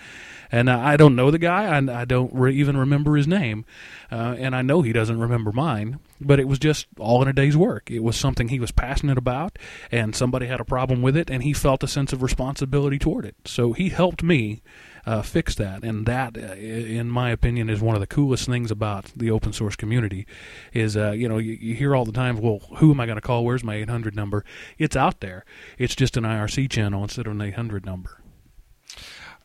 And 0.49 0.69
uh, 0.69 0.79
I 0.79 0.95
don't 0.95 1.15
know 1.15 1.29
the 1.29 1.39
guy. 1.39 1.65
I, 1.65 2.01
I 2.01 2.05
don't 2.05 2.33
re- 2.33 2.55
even 2.55 2.77
remember 2.77 3.17
his 3.17 3.27
name, 3.27 3.65
uh, 4.11 4.35
and 4.37 4.55
I 4.55 4.61
know 4.61 4.81
he 4.81 4.93
doesn't 4.93 5.19
remember 5.19 5.51
mine. 5.51 5.99
But 6.21 6.39
it 6.39 6.47
was 6.47 6.57
just 6.57 6.87
all 6.97 7.21
in 7.21 7.27
a 7.27 7.33
day's 7.33 7.57
work. 7.57 7.91
It 7.91 7.99
was 7.99 8.15
something 8.15 8.47
he 8.47 8.59
was 8.59 8.71
passionate 8.71 9.17
about, 9.17 9.59
and 9.91 10.15
somebody 10.15 10.47
had 10.47 10.59
a 10.59 10.65
problem 10.65 11.01
with 11.01 11.17
it, 11.17 11.29
and 11.29 11.43
he 11.43 11.53
felt 11.53 11.83
a 11.83 11.87
sense 11.87 12.13
of 12.13 12.23
responsibility 12.23 12.97
toward 12.97 13.25
it. 13.25 13.35
So 13.45 13.73
he 13.73 13.89
helped 13.89 14.23
me 14.23 14.61
uh, 15.07 15.21
fix 15.21 15.55
that. 15.55 15.83
And 15.83 16.05
that, 16.05 16.37
uh, 16.37 16.53
in 16.53 17.09
my 17.09 17.31
opinion, 17.31 17.69
is 17.69 17.79
one 17.79 17.95
of 17.95 18.01
the 18.01 18.07
coolest 18.07 18.45
things 18.45 18.69
about 18.69 19.05
the 19.15 19.31
open 19.31 19.53
source 19.53 19.77
community. 19.77 20.27
Is 20.73 20.97
uh, 20.97 21.11
you 21.11 21.29
know 21.29 21.37
you, 21.37 21.53
you, 21.53 21.75
hear 21.75 21.95
all 21.95 22.03
the 22.03 22.11
time, 22.11 22.41
well, 22.41 22.59
who 22.77 22.91
am 22.91 22.99
I 22.99 23.05
going 23.05 23.15
to 23.15 23.21
call? 23.21 23.45
Where's 23.45 23.63
my 23.63 23.75
800 23.75 24.15
number? 24.15 24.43
It's 24.77 24.97
out 24.97 25.21
there. 25.21 25.45
It's 25.77 25.95
just 25.95 26.17
an 26.17 26.25
IRC 26.25 26.69
channel 26.69 27.03
instead 27.03 27.25
of 27.25 27.31
an 27.31 27.41
800 27.41 27.85
number. 27.85 28.21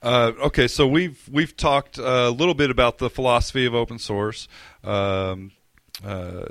Uh, 0.03 0.33
okay, 0.41 0.67
so 0.67 0.85
we've 0.89 1.29
we've 1.31 1.57
talked 1.57 1.97
a 1.97 2.31
little 2.31 2.55
bit 2.55 2.71
about 2.71 2.99
the 2.99 3.09
philosophy 3.09 3.65
of 3.65 3.73
open 3.73 4.01
source. 4.01 4.49
Um, 4.83 5.53
uh, 6.05 6.47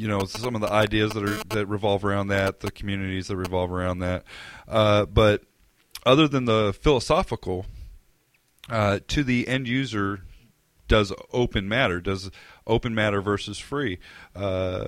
you 0.00 0.08
know, 0.08 0.24
some 0.24 0.54
of 0.54 0.62
the 0.62 0.72
ideas 0.72 1.12
that 1.12 1.24
are 1.24 1.44
that 1.50 1.66
revolve 1.66 2.06
around 2.06 2.28
that, 2.28 2.60
the 2.60 2.70
communities 2.70 3.26
that 3.26 3.36
revolve 3.36 3.70
around 3.70 3.98
that. 3.98 4.24
Uh, 4.66 5.04
but 5.04 5.42
other 6.06 6.26
than 6.26 6.46
the 6.46 6.74
philosophical, 6.80 7.66
uh, 8.72 9.00
to 9.06 9.22
the 9.22 9.46
end 9.46 9.68
user, 9.68 10.22
does 10.88 11.12
open 11.32 11.68
matter? 11.68 12.00
Does 12.00 12.30
open 12.66 12.94
matter 12.94 13.20
versus 13.20 13.58
free? 13.58 13.98
Uh, 14.34 14.86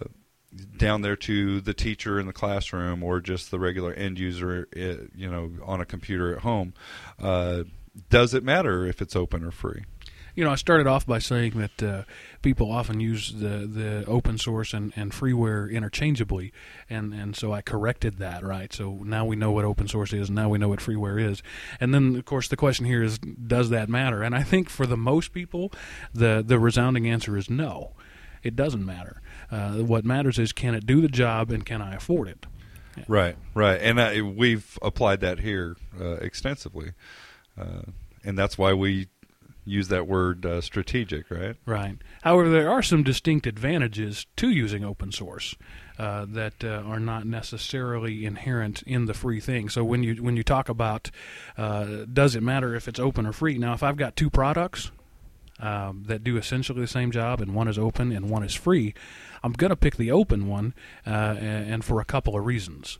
down 0.76 1.02
there 1.02 1.16
to 1.16 1.60
the 1.60 1.74
teacher 1.74 2.18
in 2.18 2.26
the 2.26 2.32
classroom 2.32 3.02
or 3.02 3.20
just 3.20 3.50
the 3.50 3.58
regular 3.58 3.92
end 3.92 4.18
user, 4.18 4.68
eh, 4.74 4.96
you 5.14 5.30
know, 5.30 5.50
on 5.64 5.80
a 5.80 5.84
computer 5.84 6.34
at 6.34 6.42
home. 6.42 6.72
Uh, 7.20 7.64
does 8.08 8.34
it 8.34 8.42
matter 8.42 8.86
if 8.86 9.02
it's 9.02 9.14
open 9.14 9.44
or 9.44 9.50
free? 9.50 9.84
You 10.34 10.44
know, 10.44 10.50
I 10.50 10.56
started 10.56 10.86
off 10.86 11.06
by 11.06 11.20
saying 11.20 11.52
that 11.52 11.82
uh, 11.82 12.02
people 12.42 12.72
often 12.72 12.98
use 12.98 13.32
the, 13.32 13.66
the 13.66 14.04
open 14.06 14.36
source 14.36 14.74
and, 14.74 14.92
and 14.96 15.12
freeware 15.12 15.70
interchangeably, 15.70 16.52
and, 16.90 17.14
and 17.14 17.36
so 17.36 17.52
I 17.52 17.62
corrected 17.62 18.18
that, 18.18 18.42
right? 18.42 18.72
So 18.72 19.00
now 19.04 19.24
we 19.24 19.36
know 19.36 19.52
what 19.52 19.64
open 19.64 19.86
source 19.86 20.12
is, 20.12 20.28
and 20.28 20.36
now 20.36 20.48
we 20.48 20.58
know 20.58 20.68
what 20.68 20.80
freeware 20.80 21.22
is. 21.22 21.42
And 21.78 21.94
then, 21.94 22.16
of 22.16 22.24
course, 22.24 22.48
the 22.48 22.56
question 22.56 22.84
here 22.86 23.02
is 23.02 23.18
does 23.18 23.70
that 23.70 23.88
matter? 23.88 24.22
And 24.22 24.34
I 24.34 24.42
think 24.42 24.68
for 24.68 24.86
the 24.86 24.96
most 24.96 25.32
people, 25.32 25.72
the, 26.12 26.42
the 26.44 26.58
resounding 26.58 27.08
answer 27.08 27.36
is 27.36 27.48
no. 27.48 27.92
It 28.42 28.56
doesn't 28.56 28.84
matter. 28.84 29.22
Uh, 29.50 29.74
what 29.76 30.04
matters 30.04 30.38
is 30.38 30.52
can 30.52 30.74
it 30.74 30.84
do 30.84 31.00
the 31.00 31.08
job 31.08 31.50
and 31.50 31.64
can 31.64 31.80
I 31.80 31.94
afford 31.94 32.28
it? 32.28 32.46
Yeah. 32.96 33.04
Right, 33.08 33.36
right, 33.54 33.80
and 33.80 33.98
uh, 33.98 34.24
we've 34.24 34.78
applied 34.80 35.20
that 35.20 35.40
here 35.40 35.76
uh, 36.00 36.14
extensively, 36.14 36.92
uh, 37.58 37.82
and 38.22 38.38
that's 38.38 38.56
why 38.56 38.72
we 38.72 39.08
use 39.64 39.88
that 39.88 40.06
word 40.06 40.44
uh, 40.44 40.60
strategic, 40.60 41.30
right? 41.30 41.56
Right. 41.66 41.98
However, 42.22 42.48
there 42.50 42.70
are 42.70 42.82
some 42.82 43.02
distinct 43.02 43.46
advantages 43.46 44.26
to 44.36 44.50
using 44.50 44.84
open 44.84 45.12
source. 45.12 45.54
Uh, 45.96 46.26
that 46.28 46.64
uh, 46.64 46.82
are 46.84 46.98
not 46.98 47.24
necessarily 47.24 48.26
inherent 48.26 48.82
in 48.82 49.06
the 49.06 49.14
free 49.14 49.38
thing. 49.38 49.68
So 49.68 49.84
when 49.84 50.02
you 50.02 50.16
when 50.16 50.36
you 50.36 50.42
talk 50.42 50.68
about 50.68 51.08
uh, 51.56 52.04
does 52.12 52.34
it 52.34 52.42
matter 52.42 52.74
if 52.74 52.88
it's 52.88 52.98
open 52.98 53.26
or 53.26 53.32
free? 53.32 53.58
Now, 53.58 53.74
if 53.74 53.84
I've 53.84 53.96
got 53.96 54.16
two 54.16 54.28
products 54.28 54.90
um, 55.60 56.02
that 56.08 56.24
do 56.24 56.36
essentially 56.36 56.80
the 56.80 56.88
same 56.88 57.12
job, 57.12 57.40
and 57.40 57.54
one 57.54 57.68
is 57.68 57.78
open 57.78 58.10
and 58.10 58.28
one 58.28 58.42
is 58.42 58.54
free, 58.54 58.92
I'm 59.44 59.52
going 59.52 59.70
to 59.70 59.76
pick 59.76 59.94
the 59.94 60.10
open 60.10 60.48
one, 60.48 60.74
uh, 61.06 61.10
and 61.38 61.84
for 61.84 62.00
a 62.00 62.04
couple 62.04 62.36
of 62.36 62.44
reasons. 62.44 62.98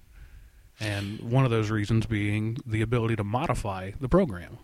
And 0.78 1.18
one 1.18 1.44
of 1.44 1.50
those 1.50 1.70
reasons 1.72 2.06
being 2.06 2.58
the 2.64 2.80
ability 2.80 3.16
to 3.16 3.24
modify 3.24 3.90
the 4.00 4.08
program. 4.08 4.58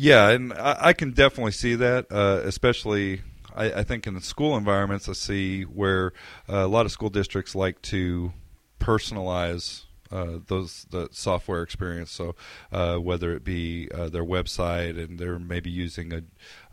Yeah, 0.00 0.28
and 0.28 0.52
I, 0.52 0.76
I 0.80 0.92
can 0.92 1.10
definitely 1.10 1.50
see 1.50 1.74
that, 1.74 2.06
uh, 2.12 2.42
especially 2.44 3.22
I, 3.52 3.72
I, 3.72 3.82
think 3.82 4.06
in 4.06 4.14
the 4.14 4.20
school 4.20 4.56
environments. 4.56 5.08
I 5.08 5.12
see 5.12 5.64
where 5.64 6.12
uh, 6.48 6.58
a 6.58 6.68
lot 6.68 6.86
of 6.86 6.92
school 6.92 7.10
districts 7.10 7.56
like 7.56 7.82
to 7.82 8.32
personalize 8.78 9.86
uh, 10.12 10.38
those 10.46 10.86
the 10.90 11.08
software 11.10 11.62
experience. 11.62 12.12
So 12.12 12.36
uh, 12.70 12.98
whether 12.98 13.34
it 13.34 13.42
be 13.42 13.90
uh, 13.92 14.08
their 14.08 14.24
website 14.24 14.96
and 14.96 15.18
they're 15.18 15.40
maybe 15.40 15.68
using 15.68 16.12
a, 16.12 16.22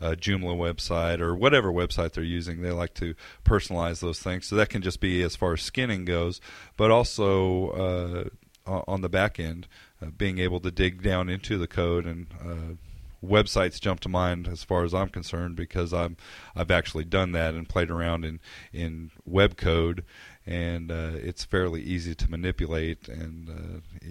a, 0.00 0.14
Joomla 0.14 0.56
website 0.56 1.18
or 1.18 1.34
whatever 1.34 1.72
website 1.72 2.12
they're 2.12 2.22
using, 2.22 2.62
they 2.62 2.70
like 2.70 2.94
to 2.94 3.16
personalize 3.44 3.98
those 3.98 4.20
things. 4.20 4.46
So 4.46 4.54
that 4.54 4.68
can 4.68 4.82
just 4.82 5.00
be 5.00 5.24
as 5.24 5.34
far 5.34 5.54
as 5.54 5.62
skinning 5.62 6.04
goes, 6.04 6.40
but 6.76 6.92
also 6.92 8.30
uh, 8.66 8.82
on 8.86 9.00
the 9.00 9.08
back 9.08 9.40
end, 9.40 9.66
uh, 10.00 10.10
being 10.16 10.38
able 10.38 10.60
to 10.60 10.70
dig 10.70 11.02
down 11.02 11.28
into 11.28 11.58
the 11.58 11.66
code 11.66 12.06
and 12.06 12.26
uh, 12.40 12.74
websites 13.24 13.80
jump 13.80 14.00
to 14.00 14.08
mind 14.08 14.48
as 14.48 14.64
far 14.64 14.84
as 14.84 14.94
I'm 14.94 15.08
concerned 15.08 15.56
because 15.56 15.92
I'm 15.92 16.16
I've 16.54 16.70
actually 16.70 17.04
done 17.04 17.32
that 17.32 17.54
and 17.54 17.68
played 17.68 17.90
around 17.90 18.24
in 18.24 18.40
in 18.72 19.10
web 19.24 19.56
code 19.56 20.04
and 20.46 20.90
uh, 20.90 21.12
it's 21.14 21.44
fairly 21.44 21.82
easy 21.82 22.14
to 22.14 22.30
manipulate 22.30 23.08
and 23.08 23.48
uh, 23.48 24.08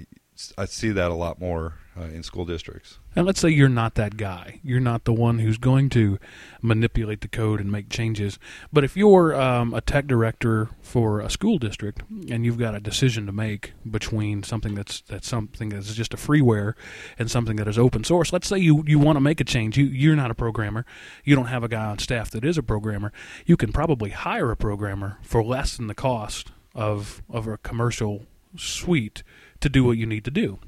I 0.57 0.65
see 0.65 0.89
that 0.89 1.11
a 1.11 1.15
lot 1.15 1.39
more 1.39 1.75
uh, 1.97 2.03
in 2.03 2.23
school 2.23 2.45
districts. 2.45 2.99
And 3.15 3.25
let's 3.25 3.39
say 3.39 3.49
you're 3.49 3.69
not 3.69 3.95
that 3.95 4.17
guy. 4.17 4.59
You're 4.63 4.81
not 4.81 5.05
the 5.05 5.13
one 5.13 5.39
who's 5.39 5.57
going 5.57 5.89
to 5.91 6.19
manipulate 6.61 7.21
the 7.21 7.27
code 7.27 7.61
and 7.61 7.71
make 7.71 7.89
changes. 7.89 8.37
But 8.73 8.83
if 8.83 8.97
you're 8.97 9.33
um, 9.39 9.73
a 9.73 9.81
tech 9.81 10.05
director 10.05 10.69
for 10.81 11.21
a 11.21 11.29
school 11.29 11.57
district 11.57 12.01
and 12.29 12.45
you've 12.45 12.57
got 12.57 12.75
a 12.75 12.79
decision 12.79 13.25
to 13.27 13.31
make 13.31 13.73
between 13.89 14.43
something 14.43 14.75
that's 14.75 15.01
that's 15.01 15.27
something 15.27 15.69
that's 15.69 15.93
just 15.93 16.13
a 16.13 16.17
freeware 16.17 16.73
and 17.17 17.31
something 17.31 17.55
that 17.55 17.67
is 17.67 17.79
open 17.79 18.03
source, 18.03 18.33
let's 18.33 18.47
say 18.47 18.57
you, 18.57 18.83
you 18.85 18.99
want 18.99 19.15
to 19.15 19.21
make 19.21 19.39
a 19.39 19.45
change. 19.45 19.77
You 19.77 19.85
you're 19.85 20.15
not 20.15 20.31
a 20.31 20.35
programmer. 20.35 20.85
You 21.23 21.35
don't 21.35 21.47
have 21.47 21.63
a 21.63 21.69
guy 21.69 21.85
on 21.85 21.99
staff 21.99 22.29
that 22.31 22.43
is 22.43 22.57
a 22.57 22.63
programmer. 22.63 23.13
You 23.45 23.55
can 23.55 23.71
probably 23.71 24.09
hire 24.09 24.51
a 24.51 24.57
programmer 24.57 25.17
for 25.21 25.43
less 25.43 25.77
than 25.77 25.87
the 25.87 25.95
cost 25.95 26.51
of 26.73 27.23
of 27.29 27.47
a 27.47 27.57
commercial 27.57 28.25
suite 28.57 29.23
to 29.61 29.69
do 29.69 29.83
what 29.83 29.97
you 29.97 30.05
need 30.05 30.25
to 30.25 30.31
do. 30.31 30.59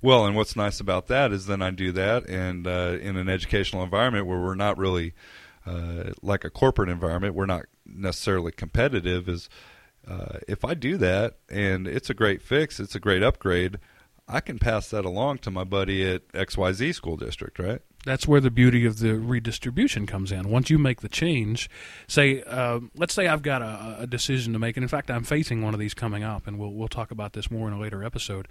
Well, 0.00 0.26
and 0.26 0.34
what's 0.34 0.56
nice 0.56 0.80
about 0.80 1.06
that 1.08 1.32
is 1.32 1.46
then 1.46 1.62
I 1.62 1.70
do 1.70 1.92
that, 1.92 2.28
and 2.28 2.66
uh, 2.66 2.98
in 3.00 3.16
an 3.16 3.28
educational 3.28 3.82
environment 3.82 4.26
where 4.26 4.40
we're 4.40 4.54
not 4.54 4.78
really 4.78 5.14
uh, 5.66 6.12
like 6.22 6.44
a 6.44 6.50
corporate 6.50 6.88
environment, 6.88 7.34
we're 7.34 7.46
not 7.46 7.66
necessarily 7.86 8.52
competitive. 8.52 9.28
Is 9.28 9.48
uh, 10.06 10.38
if 10.48 10.64
I 10.64 10.74
do 10.74 10.96
that 10.98 11.38
and 11.48 11.86
it's 11.86 12.10
a 12.10 12.14
great 12.14 12.42
fix, 12.42 12.80
it's 12.80 12.94
a 12.94 13.00
great 13.00 13.22
upgrade, 13.22 13.78
I 14.28 14.40
can 14.40 14.58
pass 14.58 14.90
that 14.90 15.04
along 15.04 15.38
to 15.38 15.50
my 15.50 15.64
buddy 15.64 16.08
at 16.08 16.26
XYZ 16.32 16.94
school 16.94 17.16
district, 17.16 17.58
right? 17.58 17.82
That's 18.04 18.26
where 18.26 18.40
the 18.40 18.50
beauty 18.50 18.84
of 18.84 18.98
the 18.98 19.14
redistribution 19.14 20.06
comes 20.06 20.32
in. 20.32 20.48
Once 20.48 20.70
you 20.70 20.78
make 20.78 21.02
the 21.02 21.08
change, 21.08 21.70
say, 22.08 22.42
uh, 22.42 22.80
let's 22.96 23.14
say 23.14 23.28
I've 23.28 23.42
got 23.42 23.62
a, 23.62 23.98
a, 24.00 24.06
decision 24.08 24.52
to 24.54 24.58
make, 24.58 24.76
and 24.76 24.82
in 24.82 24.88
fact, 24.88 25.08
I'm 25.08 25.22
facing 25.22 25.62
one 25.62 25.72
of 25.72 25.78
these 25.78 25.94
coming 25.94 26.24
up, 26.24 26.48
and 26.48 26.58
we'll 26.58 26.72
we'll 26.72 26.88
talk 26.88 27.12
about 27.12 27.32
this 27.32 27.50
more 27.50 27.68
in 27.68 27.74
a 27.74 27.78
later 27.78 28.02
episode. 28.02 28.48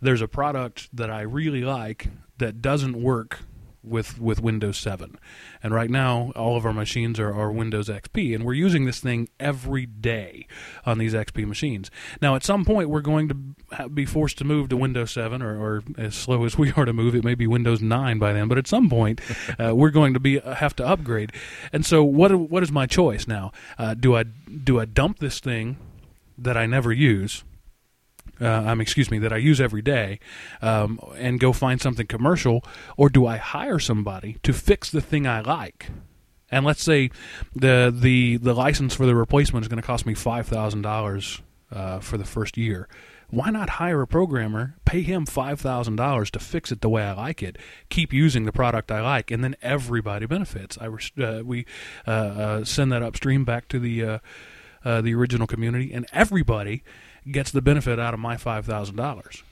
There's 0.00 0.22
a 0.22 0.28
product 0.28 0.88
that 0.92 1.10
I 1.10 1.22
really 1.22 1.62
like 1.62 2.08
that 2.38 2.62
doesn't 2.62 3.00
work 3.00 3.40
with 3.82 4.20
with 4.20 4.40
Windows 4.40 4.78
7. 4.78 5.18
And 5.62 5.74
right 5.74 5.90
now, 5.90 6.32
all 6.36 6.56
of 6.56 6.64
our 6.64 6.72
machines 6.72 7.18
are, 7.18 7.32
are 7.32 7.50
Windows 7.50 7.88
XP, 7.88 8.34
and 8.34 8.44
we're 8.44 8.52
using 8.54 8.84
this 8.84 9.00
thing 9.00 9.28
every 9.40 9.86
day 9.86 10.46
on 10.86 10.98
these 10.98 11.14
XP 11.14 11.46
machines. 11.46 11.90
Now, 12.20 12.34
at 12.34 12.44
some 12.44 12.64
point, 12.64 12.88
we're 12.88 13.00
going 13.00 13.28
to 13.28 13.88
be 13.88 14.04
forced 14.04 14.38
to 14.38 14.44
move 14.44 14.68
to 14.68 14.76
Windows 14.76 15.10
7, 15.12 15.42
or, 15.42 15.58
or 15.58 15.82
as 15.98 16.14
slow 16.14 16.44
as 16.44 16.56
we 16.58 16.72
are 16.72 16.84
to 16.84 16.92
move, 16.92 17.14
it 17.14 17.24
may 17.24 17.34
be 17.34 17.46
Windows 17.46 17.80
9 17.80 18.18
by 18.18 18.32
then. 18.32 18.48
But 18.48 18.58
at 18.58 18.66
some 18.66 18.88
point, 18.88 19.20
uh, 19.58 19.74
we're 19.74 19.90
going 19.90 20.14
to 20.14 20.20
be 20.20 20.40
uh, 20.40 20.54
have 20.54 20.76
to 20.76 20.86
upgrade. 20.86 21.32
And 21.72 21.84
so, 21.84 22.04
what 22.04 22.32
what 22.34 22.62
is 22.62 22.70
my 22.70 22.86
choice 22.86 23.26
now? 23.26 23.52
Uh, 23.78 23.94
do 23.94 24.16
I 24.16 24.24
do 24.24 24.80
I 24.80 24.84
dump 24.84 25.18
this 25.18 25.40
thing 25.40 25.76
that 26.38 26.56
I 26.56 26.66
never 26.66 26.92
use? 26.92 27.44
Uh, 28.42 28.64
um, 28.66 28.80
excuse 28.80 29.10
me, 29.10 29.18
that 29.20 29.32
I 29.32 29.36
use 29.36 29.60
every 29.60 29.82
day, 29.82 30.18
um, 30.60 30.98
and 31.16 31.38
go 31.38 31.52
find 31.52 31.80
something 31.80 32.06
commercial, 32.06 32.64
or 32.96 33.08
do 33.08 33.26
I 33.26 33.36
hire 33.36 33.78
somebody 33.78 34.38
to 34.42 34.52
fix 34.52 34.90
the 34.90 35.00
thing 35.00 35.26
I 35.26 35.40
like? 35.40 35.90
And 36.50 36.66
let's 36.66 36.82
say 36.82 37.10
the 37.54 37.94
the 37.94 38.36
the 38.36 38.54
license 38.54 38.94
for 38.94 39.06
the 39.06 39.14
replacement 39.14 39.64
is 39.64 39.68
going 39.68 39.80
to 39.80 39.86
cost 39.86 40.04
me 40.04 40.14
five 40.14 40.46
thousand 40.46 40.84
uh, 40.84 40.88
dollars 40.90 41.42
for 42.00 42.18
the 42.18 42.24
first 42.24 42.58
year. 42.58 42.88
Why 43.32 43.48
not 43.48 43.70
hire 43.70 44.02
a 44.02 44.06
programmer, 44.06 44.74
pay 44.84 45.00
him 45.00 45.24
five 45.24 45.58
thousand 45.58 45.96
dollars 45.96 46.30
to 46.32 46.38
fix 46.38 46.70
it 46.70 46.82
the 46.82 46.90
way 46.90 47.02
I 47.02 47.14
like 47.14 47.42
it, 47.42 47.56
keep 47.88 48.12
using 48.12 48.44
the 48.44 48.52
product 48.52 48.92
I 48.92 49.00
like, 49.00 49.30
and 49.30 49.42
then 49.42 49.56
everybody 49.62 50.26
benefits. 50.26 50.76
I 50.78 50.88
uh, 50.88 51.42
we 51.42 51.64
uh, 52.06 52.10
uh, 52.10 52.64
send 52.64 52.92
that 52.92 53.02
upstream 53.02 53.46
back 53.46 53.68
to 53.68 53.78
the 53.78 54.20
uh, 54.84 55.00
the 55.00 55.14
original 55.14 55.46
community, 55.46 55.94
and 55.94 56.04
everybody 56.12 56.82
gets 57.30 57.50
the 57.50 57.62
benefit 57.62 57.98
out 57.98 58.14
of 58.14 58.20
my 58.20 58.36
five 58.36 58.66
thousand 58.66 58.96
dollars. 58.96 59.42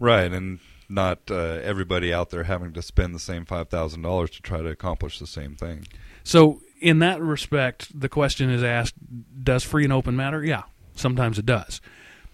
Right, 0.00 0.32
and 0.32 0.60
not 0.88 1.18
uh, 1.30 1.34
everybody 1.62 2.12
out 2.12 2.30
there 2.30 2.44
having 2.44 2.72
to 2.72 2.82
spend 2.82 3.14
the 3.14 3.20
same 3.20 3.44
five 3.44 3.68
thousand 3.68 4.02
dollars 4.02 4.30
to 4.30 4.42
try 4.42 4.58
to 4.58 4.68
accomplish 4.68 5.18
the 5.18 5.26
same 5.26 5.54
thing. 5.54 5.86
So, 6.24 6.60
in 6.80 6.98
that 7.00 7.20
respect, 7.20 7.98
the 7.98 8.08
question 8.08 8.50
is 8.50 8.62
asked: 8.62 8.94
Does 9.42 9.64
free 9.64 9.84
and 9.84 9.92
open 9.92 10.16
matter? 10.16 10.44
Yeah, 10.44 10.64
sometimes 10.94 11.38
it 11.38 11.46
does. 11.46 11.80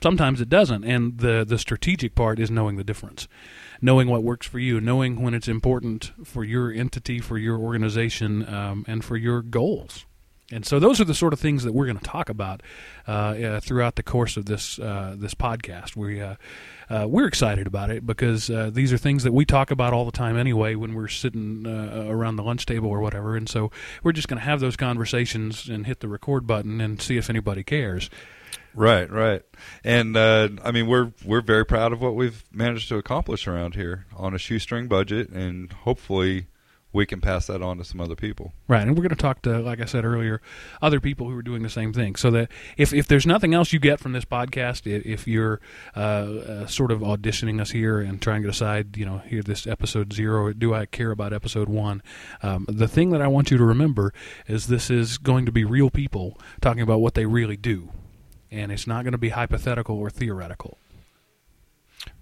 Sometimes 0.03 0.41
it 0.41 0.49
doesn't, 0.49 0.85
and 0.85 1.19
the 1.19 1.45
the 1.47 1.59
strategic 1.59 2.15
part 2.15 2.39
is 2.39 2.51
knowing 2.51 2.77
the 2.77 2.85
difference, 2.85 3.27
knowing 3.81 4.09
what 4.09 4.23
works 4.23 4.47
for 4.47 4.59
you, 4.59 4.81
knowing 4.81 5.23
when 5.23 5.35
it's 5.35 5.49
important 5.49 6.13
for 6.25 6.45
your 6.45 6.71
entity, 6.71 7.21
for 7.21 7.39
your 7.39 7.59
organization, 7.59 8.47
um, 8.53 8.85
and 8.87 9.05
for 9.05 9.17
your 9.17 9.41
goals. 9.41 10.05
And 10.53 10.67
so 10.67 10.79
those 10.79 11.01
are 11.01 11.05
the 11.05 11.15
sort 11.15 11.33
of 11.33 11.41
things 11.41 11.65
that 11.65 11.73
we're 11.73 11.87
going 11.87 11.99
to 11.99 12.05
talk 12.05 12.29
about 12.29 12.63
uh, 13.09 13.11
uh, 13.11 13.61
throughout 13.61 13.97
the 13.97 14.03
course 14.03 14.37
of 14.37 14.45
this 14.45 14.79
uh, 14.79 15.15
this 15.17 15.35
podcast. 15.35 15.97
We 15.97 16.21
uh, 16.21 16.35
uh, 16.91 17.07
we're 17.09 17.27
excited 17.27 17.67
about 17.67 17.91
it 17.91 18.05
because 18.05 18.51
uh, 18.51 18.71
these 18.71 18.93
are 18.93 18.99
things 18.99 19.23
that 19.23 19.33
we 19.33 19.47
talk 19.47 19.71
about 19.71 19.95
all 19.95 20.05
the 20.05 20.13
time 20.13 20.37
anyway 20.37 20.75
when 20.75 20.95
we're 20.95 21.09
sitting 21.09 21.67
around 21.67 22.37
the 22.37 22.43
lunch 22.43 22.67
table 22.67 22.91
or 22.91 23.01
whatever. 23.01 23.37
And 23.37 23.49
so 23.49 23.71
we're 24.03 24.13
just 24.13 24.29
going 24.29 24.39
to 24.39 24.45
have 24.45 24.61
those 24.61 24.77
conversations 24.77 25.69
and 25.69 25.87
hit 25.87 26.01
the 26.01 26.09
record 26.09 26.47
button 26.47 26.81
and 26.81 27.01
see 27.01 27.17
if 27.17 27.31
anybody 27.31 27.63
cares. 27.63 28.11
Right, 28.77 29.09
right, 29.09 29.43
and 29.85 30.19
I 30.19 30.73
mean 30.73 30.89
we're 30.89 31.13
we're 31.25 31.43
very 31.43 31.65
proud 31.65 31.93
of 31.93 32.03
what 32.03 32.17
we've 32.17 32.45
managed 32.53 32.89
to 32.89 32.97
accomplish 32.97 33.47
around 33.47 33.77
here 33.77 34.05
on 34.17 34.35
a 34.35 34.39
shoestring 34.39 34.89
budget, 34.89 35.31
and 35.31 35.73
hopefully 35.73 36.49
we 36.95 37.05
can 37.05 37.21
pass 37.21 37.49
that 37.49 37.61
on 37.61 37.77
to 37.79 37.85
some 37.85 38.01
other 38.01 38.15
people. 38.15 38.53
Right, 38.69 38.83
and 38.83 38.93
we're 38.93 39.03
going 39.03 39.11
to 39.11 39.17
talk 39.17 39.43
to, 39.43 39.59
like 39.59 39.81
I 39.81 39.85
said 39.85 40.05
earlier, 40.05 40.41
other 40.81 41.01
people 41.01 41.29
who 41.29 41.37
are 41.37 41.43
doing 41.43 41.65
the 41.65 41.69
same 41.69 41.93
thing. 41.93 42.15
So 42.15 42.31
that 42.31 42.51
if 42.77 42.95
if 42.95 43.09
there's 43.09 43.27
nothing 43.27 43.53
else 43.53 43.73
you 43.73 43.81
get 43.81 43.99
from 43.99 44.13
this 44.13 44.25
podcast, 44.25 44.87
if 44.87 45.27
you're 45.27 45.61
uh, 45.97 45.99
uh, 45.99 46.67
sort 46.67 46.93
of 46.93 47.01
auditioning 47.01 47.61
us 47.61 47.73
here 47.73 48.01
and 48.01 48.23
trying 48.23 48.43
to 48.43 48.49
decide, 48.49 48.97
you 48.97 49.05
know, 49.05 49.19
here 49.19 49.43
this 49.43 49.67
episode 49.67 50.13
zero, 50.13 50.53
do 50.53 50.73
I 50.73 50.87
care 50.87 51.11
about 51.11 51.33
episode 51.33 51.69
one? 51.69 52.01
Um, 52.43 52.65
the 52.69 52.89
thing 52.89 53.11
that 53.11 53.21
I 53.21 53.27
want 53.27 53.51
you 53.51 53.59
to 53.59 53.65
remember 53.65 54.15
is 54.47 54.69
this 54.69 54.89
is 54.89 55.19
going 55.19 55.47
to 55.47 55.53
be 55.53 55.65
real 55.65 55.91
people 55.91 56.39
talking 56.61 56.83
about 56.83 57.01
what 57.01 57.15
they 57.15 57.27
really 57.27 57.57
do, 57.57 57.91
and 58.53 58.71
it's 58.71 58.87
not 58.87 59.03
going 59.03 59.13
to 59.13 59.19
be 59.19 59.31
hypothetical 59.31 59.99
or 59.99 60.11
theoretical. 60.11 60.79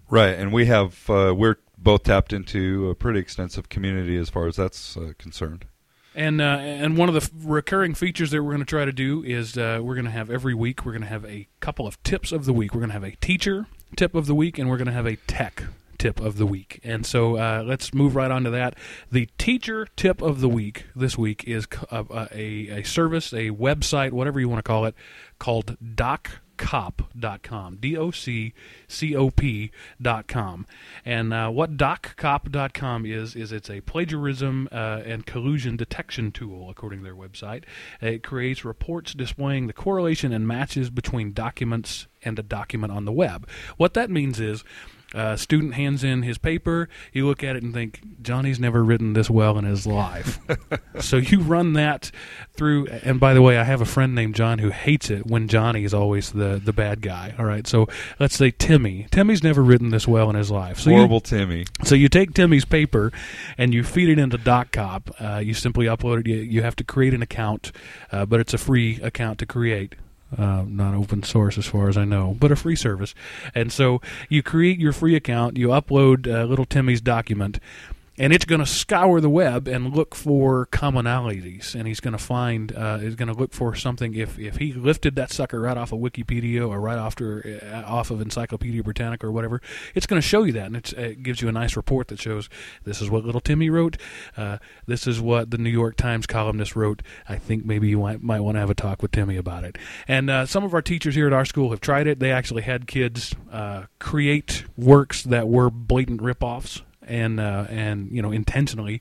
Right, 0.09 0.39
and 0.39 0.51
we 0.53 0.67
have 0.67 1.09
uh, 1.11 1.35
we're 1.37 1.57
both 1.83 2.05
tapped 2.05 2.33
into 2.33 2.89
a 2.91 2.95
pretty 2.95 3.19
extensive 3.19 3.69
community 3.69 4.17
as 4.17 4.31
far 4.31 4.47
as 4.47 4.57
that's 4.57 4.97
uh, 4.97 5.13
concerned. 5.19 5.67
And 6.15 6.41
uh, 6.41 6.59
and 6.61 6.99
one 6.99 7.09
of 7.09 7.15
the 7.15 7.31
recurring 7.43 7.95
features 7.95 8.31
that 8.33 8.43
we're 8.43 8.51
going 8.51 8.61
to 8.61 8.67
try 8.67 8.85
to 8.85 8.93
do 8.93 9.23
is 9.25 9.57
uh, 9.57 9.81
we're 9.83 9.95
going 9.95 10.05
to 10.05 10.11
have 10.11 10.31
every 10.31 10.53
week 10.53 10.85
we're 10.85 10.93
going 10.93 11.03
to 11.03 11.09
have 11.09 11.25
a 11.25 11.49
couple 11.61 11.87
of 11.87 12.03
tips 12.03 12.33
of 12.33 12.45
the 12.45 12.53
week. 12.53 12.75
We're 12.75 12.81
going 12.81 12.91
to 12.91 12.95
have 12.95 13.05
a 13.05 13.17
teacher 13.17 13.67
tip 13.97 14.15
of 14.15 14.27
the 14.27 14.35
week, 14.35 14.59
and 14.59 14.69
we're 14.69 14.77
going 14.77 14.87
to 14.87 14.93
have 14.93 15.07
a 15.07 15.17
tech 15.17 15.65
tip 15.97 16.21
of 16.21 16.37
the 16.37 16.47
week. 16.47 16.81
And 16.85 17.07
so 17.07 17.37
uh, 17.37 17.63
let's 17.65 17.95
move 17.95 18.15
right 18.15 18.31
on 18.31 18.45
to 18.45 18.51
that. 18.51 18.75
The 19.11 19.29
teacher 19.39 19.87
tip 19.97 20.21
of 20.21 20.41
the 20.41 20.49
week 20.49 20.87
this 20.95 21.17
week 21.17 21.45
is 21.47 21.67
a, 21.91 22.05
a, 22.33 22.69
a 22.79 22.83
service, 22.83 23.33
a 23.33 23.51
website, 23.51 24.11
whatever 24.11 24.41
you 24.41 24.49
want 24.49 24.59
to 24.59 24.69
call 24.69 24.85
it, 24.85 24.95
called 25.39 25.77
Doc 25.95 26.41
doccop.com. 26.63 27.77
D 27.77 27.97
O 27.97 28.11
C 28.11 28.55
C 28.89 29.17
O 29.17 29.31
P.com. 29.31 30.67
And 31.05 31.33
uh, 31.33 31.51
what 31.51 31.77
doccop.com 31.77 33.07
is, 33.07 33.35
is 33.37 33.53
it's 33.53 33.71
a 33.71 33.81
plagiarism 33.81 34.69
uh, 34.71 35.03
and 35.05 35.27
collusion 35.27 35.77
detection 35.77 36.33
tool, 36.33 36.71
according 36.71 37.01
to 37.01 37.05
their 37.05 37.15
website. 37.15 37.65
It 38.01 38.23
creates 38.23 38.65
reports 38.65 39.15
displaying 39.15 39.67
the 39.67 39.73
correlation 39.73 40.33
and 40.33 40.47
matches 40.47 40.91
between 40.91 41.33
documents 41.33 42.07
and 42.25 42.39
a 42.39 42.43
document 42.43 42.93
on 42.93 43.05
the 43.05 43.13
web. 43.13 43.49
What 43.77 43.95
that 43.95 44.11
means 44.11 44.39
is 44.39 44.65
uh, 45.15 45.37
student 45.37 45.75
hands 45.75 46.05
in 46.05 46.23
his 46.23 46.39
paper. 46.39 46.89
You 47.13 47.27
look 47.27 47.45
at 47.45 47.57
it 47.57 47.63
and 47.63 47.73
think, 47.73 48.01
Johnny's 48.23 48.61
never 48.61 48.83
written 48.83 49.13
this 49.13 49.29
well 49.29 49.59
in 49.59 49.65
his 49.65 49.87
life. 49.87 50.39
so 51.01 51.17
you 51.17 51.41
run 51.41 51.75
that 51.75 52.11
through. 52.55 52.87
And 52.87 53.21
by 53.21 53.35
the 53.35 53.43
way, 53.43 53.59
I 53.59 53.65
have 53.65 53.81
a 53.81 53.87
friend 53.87 54.15
named 54.15 54.35
John 54.35 54.59
who 54.59 54.71
hates 54.71 55.11
it 55.11 55.27
when 55.27 55.49
Johnny 55.49 55.85
is 55.85 55.95
always 55.95 56.33
the, 56.33 56.61
the 56.63 56.73
bad 56.73 57.03
guy. 57.03 57.35
All 57.39 57.45
right. 57.45 57.67
So 57.67 57.89
let's 58.19 58.37
say 58.37 58.51
Timmy. 58.51 59.07
Timmy's 59.11 59.43
never 59.43 59.63
written 59.63 59.91
this 59.91 60.07
well 60.09 60.31
in 60.31 60.37
his 60.37 60.51
life. 60.51 60.79
So 60.81 60.91
Horrible 60.91 61.17
you, 61.17 61.21
Timmy. 61.21 61.67
So 61.85 61.95
you 61.95 62.09
take 62.09 62.35
Timmy's 62.35 62.65
paper 62.65 63.13
and 63.59 63.75
you 63.75 63.85
feed 63.85 64.09
it 64.09 64.19
into 64.19 64.39
DocCop. 64.39 65.37
Uh, 65.37 65.39
you 65.39 65.55
simply 65.55 65.87
upload 65.87 66.21
it. 66.21 66.27
You, 66.27 66.37
you, 66.37 66.63
have 66.63 66.77
to 66.77 66.85
create 66.85 67.13
an 67.13 67.23
account, 67.23 67.73
uh, 68.13 68.25
but 68.25 68.41
it's 68.41 68.55
a 68.55 68.59
free 68.59 69.01
account 69.01 69.39
to 69.41 69.47
create 69.47 69.97
uh, 70.37 70.65
not 70.67 70.95
open 70.95 71.23
source 71.23 71.59
as 71.59 71.67
far 71.67 71.89
as 71.89 71.97
I 71.97 72.05
know, 72.05 72.37
but 72.39 72.53
a 72.53 72.57
free 72.57 72.77
service. 72.77 73.15
And 73.55 73.73
so 73.73 74.01
you 74.29 74.43
create 74.43 74.79
your 74.79 74.93
free 74.93 75.15
account, 75.15 75.57
you 75.57 75.69
upload 75.69 76.27
uh, 76.27 76.45
Little 76.45 76.65
Timmy's 76.65 77.01
document, 77.01 77.59
and 78.19 78.33
it's 78.33 78.45
going 78.45 78.61
to 78.61 78.67
scour 78.67 79.21
the 79.21 79.31
web 79.31 79.67
and 79.67 79.95
look 79.97 80.15
for 80.15 80.67
commonalities. 80.67 81.75
And 81.75 81.89
he's 81.89 82.01
going 82.01 82.13
to 82.13 82.23
find 82.23 82.75
uh, 82.77 82.99
going 82.99 83.29
to 83.29 83.35
look 83.35 83.53
for 83.53 83.75
something. 83.75 84.15
If 84.15 84.39
if 84.39 84.57
he 84.57 84.73
lifted 84.73 85.17
that 85.17 85.31
sucker 85.31 85.61
right 85.61 85.77
off 85.77 85.93
of 85.93 86.01
wikipedia 86.01 86.69
or 86.69 86.81
right 86.81 86.99
after 86.99 87.61
uh, 87.73 87.91
off 87.91 88.11
of 88.11 88.21
encyclopedia 88.21 88.83
britannica 88.83 89.27
or 89.27 89.33
whatever 89.33 89.61
it's 89.95 90.07
going 90.07 90.21
to 90.21 90.27
show 90.27 90.45
you 90.45 90.53
that. 90.53 90.67
And 90.67 90.77
it 90.77 91.23
gives 91.23 91.41
you 91.41 91.49
a 91.49 91.53
nice 91.53 91.77
report 91.77 92.09
that 92.09 92.21
shows 92.21 92.49
this 92.85 93.01
is 93.01 93.11
what 93.11 93.25
little 93.25 93.41
timmy 93.41 93.71
wrote. 93.71 93.97
Uh, 94.37 94.59
this 94.87 95.07
is 95.07 95.21
what 95.21 95.51
the 95.51 95.59
new 95.59 95.71
york 95.71 95.97
times 95.97 96.27
columnist 96.27 96.77
wrote. 96.77 97.03
I 97.29 97.37
think 97.37 97.65
maybe 97.65 97.89
you 97.89 97.99
might, 97.99 98.23
might 98.23 98.41
want 98.41 98.57
to 98.57 98.61
have 98.61 98.71
a 98.71 98.75
talk 98.75 99.03
with 99.03 99.13
timmy 99.13 99.37
about 99.37 99.65
it. 99.65 99.79
And 100.07 100.31
uh, 100.31 100.47
some 100.47 100.65
of 100.65 100.75
our 100.75 100.83
teachers 100.83 101.15
here 101.15 101.27
at 101.27 101.33
our 101.33 101.45
school 101.45 101.71
have 101.71 101.81
tried 101.81 102.07
it. 102.07 102.19
They 102.19 102.33
actually 102.33 102.63
had 102.63 102.87
kids 102.87 103.35
uh, 103.51 103.85
create 103.99 104.65
works 104.77 105.23
that 105.25 105.49
were 105.49 105.71
blatant 105.71 106.23
rip-offs 106.23 106.83
and 107.07 107.41
uh, 107.41 107.67
and 107.69 108.11
you 108.11 108.23
know 108.23 108.33
intentionally. 108.33 109.01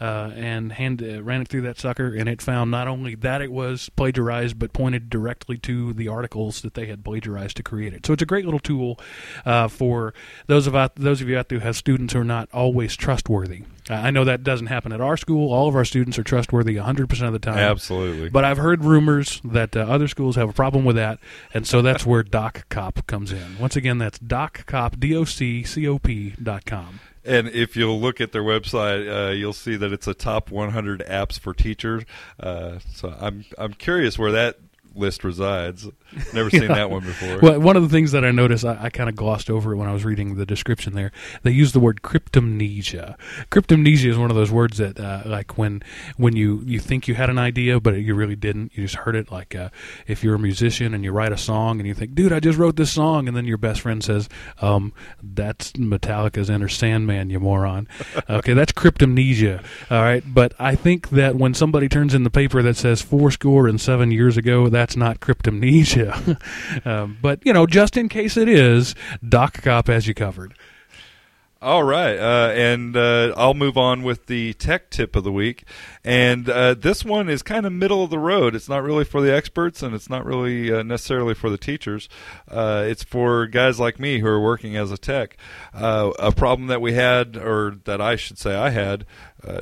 Uh, 0.00 0.32
and 0.34 0.72
hand, 0.72 1.00
uh, 1.00 1.22
ran 1.22 1.42
it 1.42 1.46
through 1.46 1.60
that 1.60 1.78
sucker, 1.78 2.12
and 2.12 2.28
it 2.28 2.42
found 2.42 2.72
not 2.72 2.88
only 2.88 3.14
that 3.14 3.40
it 3.40 3.52
was 3.52 3.88
plagiarized, 3.90 4.58
but 4.58 4.72
pointed 4.72 5.08
directly 5.08 5.56
to 5.56 5.92
the 5.92 6.08
articles 6.08 6.62
that 6.62 6.74
they 6.74 6.86
had 6.86 7.04
plagiarized 7.04 7.56
to 7.56 7.62
create 7.62 7.92
it. 7.92 8.04
So 8.04 8.12
it's 8.12 8.22
a 8.22 8.26
great 8.26 8.44
little 8.44 8.58
tool 8.58 8.98
uh, 9.46 9.68
for 9.68 10.12
those 10.48 10.66
of 10.66 10.74
out, 10.74 10.96
those 10.96 11.20
of 11.20 11.28
you 11.28 11.38
out 11.38 11.50
there 11.50 11.60
who 11.60 11.64
have 11.64 11.76
students 11.76 12.14
who 12.14 12.18
are 12.18 12.24
not 12.24 12.48
always 12.52 12.96
trustworthy. 12.96 13.62
I 13.88 14.10
know 14.10 14.24
that 14.24 14.42
doesn't 14.42 14.66
happen 14.66 14.92
at 14.92 15.00
our 15.00 15.16
school. 15.16 15.52
All 15.52 15.68
of 15.68 15.76
our 15.76 15.84
students 15.84 16.18
are 16.18 16.24
trustworthy 16.24 16.74
100% 16.74 17.22
of 17.26 17.32
the 17.32 17.38
time. 17.38 17.58
Absolutely. 17.58 18.28
But 18.28 18.44
I've 18.44 18.58
heard 18.58 18.84
rumors 18.84 19.40
that 19.44 19.76
uh, 19.76 19.80
other 19.80 20.08
schools 20.08 20.34
have 20.34 20.48
a 20.48 20.52
problem 20.52 20.84
with 20.84 20.96
that, 20.96 21.20
and 21.54 21.64
so 21.64 21.80
that's 21.80 22.04
where 22.04 22.24
DocCop 22.24 23.06
comes 23.06 23.30
in. 23.30 23.56
Once 23.60 23.76
again, 23.76 23.98
that's 23.98 24.18
DocCop, 24.18 24.98
D-O-C-C-O-P 24.98 26.34
dot 26.42 26.64
com. 26.64 26.98
And 27.24 27.48
if 27.48 27.76
you'll 27.76 28.00
look 28.00 28.20
at 28.20 28.32
their 28.32 28.42
website, 28.42 29.08
uh, 29.08 29.30
you'll 29.30 29.52
see 29.52 29.76
that 29.76 29.92
it's 29.92 30.06
a 30.06 30.14
top 30.14 30.50
100 30.50 31.04
apps 31.08 31.38
for 31.38 31.54
teachers. 31.54 32.04
Uh, 32.40 32.78
so 32.92 33.16
I'm 33.20 33.44
I'm 33.58 33.74
curious 33.74 34.18
where 34.18 34.32
that 34.32 34.58
list 34.94 35.24
resides. 35.24 35.88
Never 36.34 36.50
seen 36.50 36.62
Yeah. 36.62 36.74
that 36.74 36.90
one 36.90 37.02
before. 37.04 37.38
Well, 37.40 37.60
one 37.60 37.76
of 37.76 37.82
the 37.82 37.88
things 37.88 38.12
that 38.12 38.24
I 38.24 38.30
noticed, 38.30 38.64
I, 38.64 38.78
I 38.84 38.90
kind 38.90 39.08
of 39.08 39.16
glossed 39.16 39.48
over 39.50 39.72
it 39.72 39.76
when 39.76 39.88
I 39.88 39.92
was 39.92 40.04
reading 40.04 40.34
the 40.36 40.44
description 40.46 40.94
there. 40.94 41.10
They 41.42 41.50
use 41.50 41.72
the 41.72 41.80
word 41.80 42.02
cryptomnesia. 42.02 43.16
Cryptomnesia 43.50 44.06
is 44.10 44.18
one 44.18 44.30
of 44.30 44.36
those 44.36 44.50
words 44.50 44.78
that, 44.78 44.98
uh, 45.00 45.22
like, 45.26 45.56
when 45.58 45.82
when 46.16 46.36
you, 46.36 46.62
you 46.66 46.78
think 46.80 47.08
you 47.08 47.14
had 47.14 47.30
an 47.30 47.38
idea, 47.38 47.80
but 47.80 47.94
you 47.94 48.14
really 48.14 48.36
didn't. 48.36 48.72
You 48.76 48.84
just 48.84 48.96
heard 48.96 49.16
it. 49.16 49.30
Like, 49.30 49.54
uh, 49.54 49.70
if 50.06 50.22
you're 50.22 50.34
a 50.34 50.38
musician 50.38 50.94
and 50.94 51.04
you 51.04 51.12
write 51.12 51.32
a 51.32 51.36
song 51.36 51.78
and 51.78 51.86
you 51.86 51.94
think, 51.94 52.14
dude, 52.14 52.32
I 52.32 52.40
just 52.40 52.58
wrote 52.58 52.76
this 52.76 52.92
song, 52.92 53.28
and 53.28 53.36
then 53.36 53.46
your 53.46 53.58
best 53.58 53.80
friend 53.80 54.02
says, 54.04 54.28
um, 54.60 54.92
that's 55.22 55.72
Metallica's 55.72 56.50
Enter 56.50 56.68
Sandman, 56.68 57.30
you 57.30 57.40
moron. 57.40 57.88
okay, 58.30 58.52
that's 58.54 58.72
cryptomnesia. 58.72 59.64
All 59.90 60.02
right, 60.02 60.22
but 60.26 60.52
I 60.58 60.74
think 60.74 61.10
that 61.10 61.36
when 61.36 61.54
somebody 61.54 61.88
turns 61.88 62.14
in 62.14 62.24
the 62.24 62.30
paper 62.30 62.62
that 62.62 62.76
says 62.76 63.00
four 63.02 63.30
score 63.30 63.66
and 63.66 63.80
seven 63.80 64.10
years 64.10 64.36
ago, 64.36 64.68
that's 64.82 64.96
not 64.96 65.20
cryptomnesia. 65.20 66.40
um, 66.84 67.16
but 67.22 67.38
you 67.46 67.52
know, 67.52 67.66
just 67.66 67.96
in 67.96 68.08
case 68.08 68.36
it 68.36 68.48
is, 68.48 68.96
Doc 69.26 69.62
Cop 69.62 69.86
has 69.86 70.08
you 70.08 70.14
covered. 70.14 70.54
All 71.60 71.84
right, 71.84 72.18
uh, 72.18 72.50
and 72.52 72.96
uh, 72.96 73.32
I'll 73.36 73.54
move 73.54 73.78
on 73.78 74.02
with 74.02 74.26
the 74.26 74.54
tech 74.54 74.90
tip 74.90 75.14
of 75.14 75.22
the 75.22 75.30
week. 75.30 75.62
And 76.02 76.50
uh, 76.50 76.74
this 76.74 77.04
one 77.04 77.28
is 77.28 77.44
kind 77.44 77.64
of 77.64 77.72
middle 77.72 78.02
of 78.02 78.10
the 78.10 78.18
road. 78.18 78.56
It's 78.56 78.68
not 78.68 78.82
really 78.82 79.04
for 79.04 79.20
the 79.20 79.32
experts, 79.32 79.84
and 79.84 79.94
it's 79.94 80.10
not 80.10 80.26
really 80.26 80.72
uh, 80.72 80.82
necessarily 80.82 81.34
for 81.34 81.48
the 81.48 81.56
teachers. 81.56 82.08
Uh, 82.50 82.82
it's 82.88 83.04
for 83.04 83.46
guys 83.46 83.78
like 83.78 84.00
me 84.00 84.18
who 84.18 84.26
are 84.26 84.40
working 84.40 84.76
as 84.76 84.90
a 84.90 84.98
tech. 84.98 85.36
Uh, 85.72 86.10
a 86.18 86.32
problem 86.32 86.66
that 86.66 86.80
we 86.80 86.94
had, 86.94 87.36
or 87.36 87.76
that 87.84 88.00
I 88.00 88.16
should 88.16 88.38
say 88.38 88.56
I 88.56 88.70
had, 88.70 89.06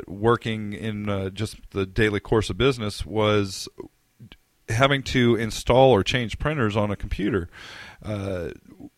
working 0.07 0.73
in 0.73 1.31
just 1.35 1.59
the 1.73 1.85
daily 1.85 2.21
course 2.21 2.49
of 2.49 2.57
business 2.57 3.05
was 3.05 3.69
having 4.71 5.03
to 5.03 5.37
install 5.37 5.91
or 5.91 6.03
change 6.03 6.39
printers 6.39 6.77
on 6.77 6.91
a 6.91 6.97
computer. 6.97 7.49
Uh, 8.03 8.51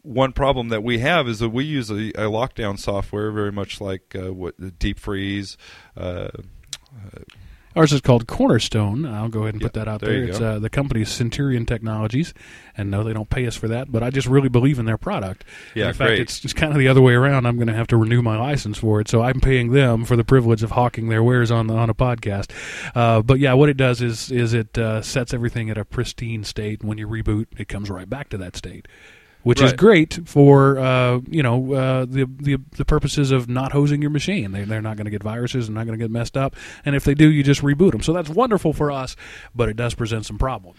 one 0.02 0.32
problem 0.32 0.68
that 0.68 0.82
we 0.82 0.98
have 0.98 1.28
is 1.28 1.40
that 1.40 1.48
we 1.48 1.64
use 1.64 1.90
a, 1.90 2.10
a 2.10 2.30
lockdown 2.30 2.78
software, 2.78 3.32
very 3.32 3.52
much 3.52 3.80
like 3.80 4.14
uh, 4.14 4.32
what 4.32 4.78
Deep 4.78 4.98
Freeze. 4.98 5.56
Uh, 5.96 6.28
Ours 7.74 7.92
is 7.92 8.00
called 8.00 8.26
Cornerstone. 8.26 9.06
I'll 9.06 9.28
go 9.28 9.42
ahead 9.42 9.54
and 9.54 9.62
put 9.62 9.72
that 9.74 9.88
out 9.88 10.00
there 10.00 10.12
there. 10.12 10.24
It's 10.24 10.40
uh, 10.40 10.58
the 10.58 10.70
company's 10.70 11.10
Centurion 11.10 11.66
Technologies, 11.66 12.34
and 12.76 12.90
no, 12.90 13.02
they 13.02 13.12
don't 13.12 13.30
pay 13.30 13.46
us 13.46 13.56
for 13.56 13.68
that. 13.68 13.90
But 13.90 14.02
I 14.02 14.10
just 14.10 14.26
really 14.26 14.48
believe 14.48 14.78
in 14.78 14.84
their 14.84 14.98
product. 14.98 15.44
Yeah, 15.74 15.88
in 15.88 15.94
fact, 15.94 16.08
great. 16.08 16.20
it's 16.20 16.40
just 16.40 16.56
kind 16.56 16.72
of 16.72 16.78
the 16.78 16.88
other 16.88 17.00
way 17.00 17.14
around. 17.14 17.46
I'm 17.46 17.56
going 17.56 17.68
to 17.68 17.74
have 17.74 17.86
to 17.88 17.96
renew 17.96 18.22
my 18.22 18.38
license 18.38 18.78
for 18.78 19.00
it, 19.00 19.08
so 19.08 19.22
I'm 19.22 19.40
paying 19.40 19.72
them 19.72 20.04
for 20.04 20.16
the 20.16 20.24
privilege 20.24 20.62
of 20.62 20.72
hawking 20.72 21.08
their 21.08 21.22
wares 21.22 21.50
on 21.50 21.66
the, 21.66 21.74
on 21.74 21.90
a 21.90 21.94
podcast. 21.94 22.50
Uh, 22.94 23.22
but 23.22 23.38
yeah, 23.38 23.54
what 23.54 23.68
it 23.68 23.76
does 23.76 24.02
is 24.02 24.30
is 24.30 24.54
it 24.54 24.76
uh, 24.78 25.02
sets 25.02 25.32
everything 25.34 25.70
at 25.70 25.78
a 25.78 25.84
pristine 25.84 26.44
state. 26.44 26.80
And 26.80 26.88
When 26.88 26.98
you 26.98 27.08
reboot, 27.08 27.46
it 27.56 27.68
comes 27.68 27.90
right 27.90 28.08
back 28.08 28.28
to 28.30 28.38
that 28.38 28.56
state. 28.56 28.86
Which 29.42 29.60
is 29.60 29.72
great 29.72 30.20
for 30.24 30.78
uh, 30.78 31.20
you 31.28 31.42
know 31.42 31.72
uh, 31.72 32.04
the, 32.04 32.28
the 32.38 32.58
the 32.76 32.84
purposes 32.84 33.30
of 33.32 33.48
not 33.48 33.72
hosing 33.72 34.00
your 34.00 34.10
machine. 34.10 34.52
They 34.52 34.64
they're 34.64 34.82
not 34.82 34.96
going 34.96 35.06
to 35.06 35.10
get 35.10 35.22
viruses 35.22 35.68
and 35.68 35.74
not 35.74 35.86
going 35.86 35.98
to 35.98 36.04
get 36.04 36.10
messed 36.10 36.36
up. 36.36 36.54
And 36.84 36.94
if 36.94 37.04
they 37.04 37.14
do, 37.14 37.30
you 37.30 37.42
just 37.42 37.62
reboot 37.62 37.92
them. 37.92 38.02
So 38.02 38.12
that's 38.12 38.28
wonderful 38.28 38.72
for 38.72 38.92
us, 38.92 39.16
but 39.54 39.68
it 39.68 39.76
does 39.76 39.94
present 39.94 40.26
some 40.26 40.38
problems. 40.38 40.78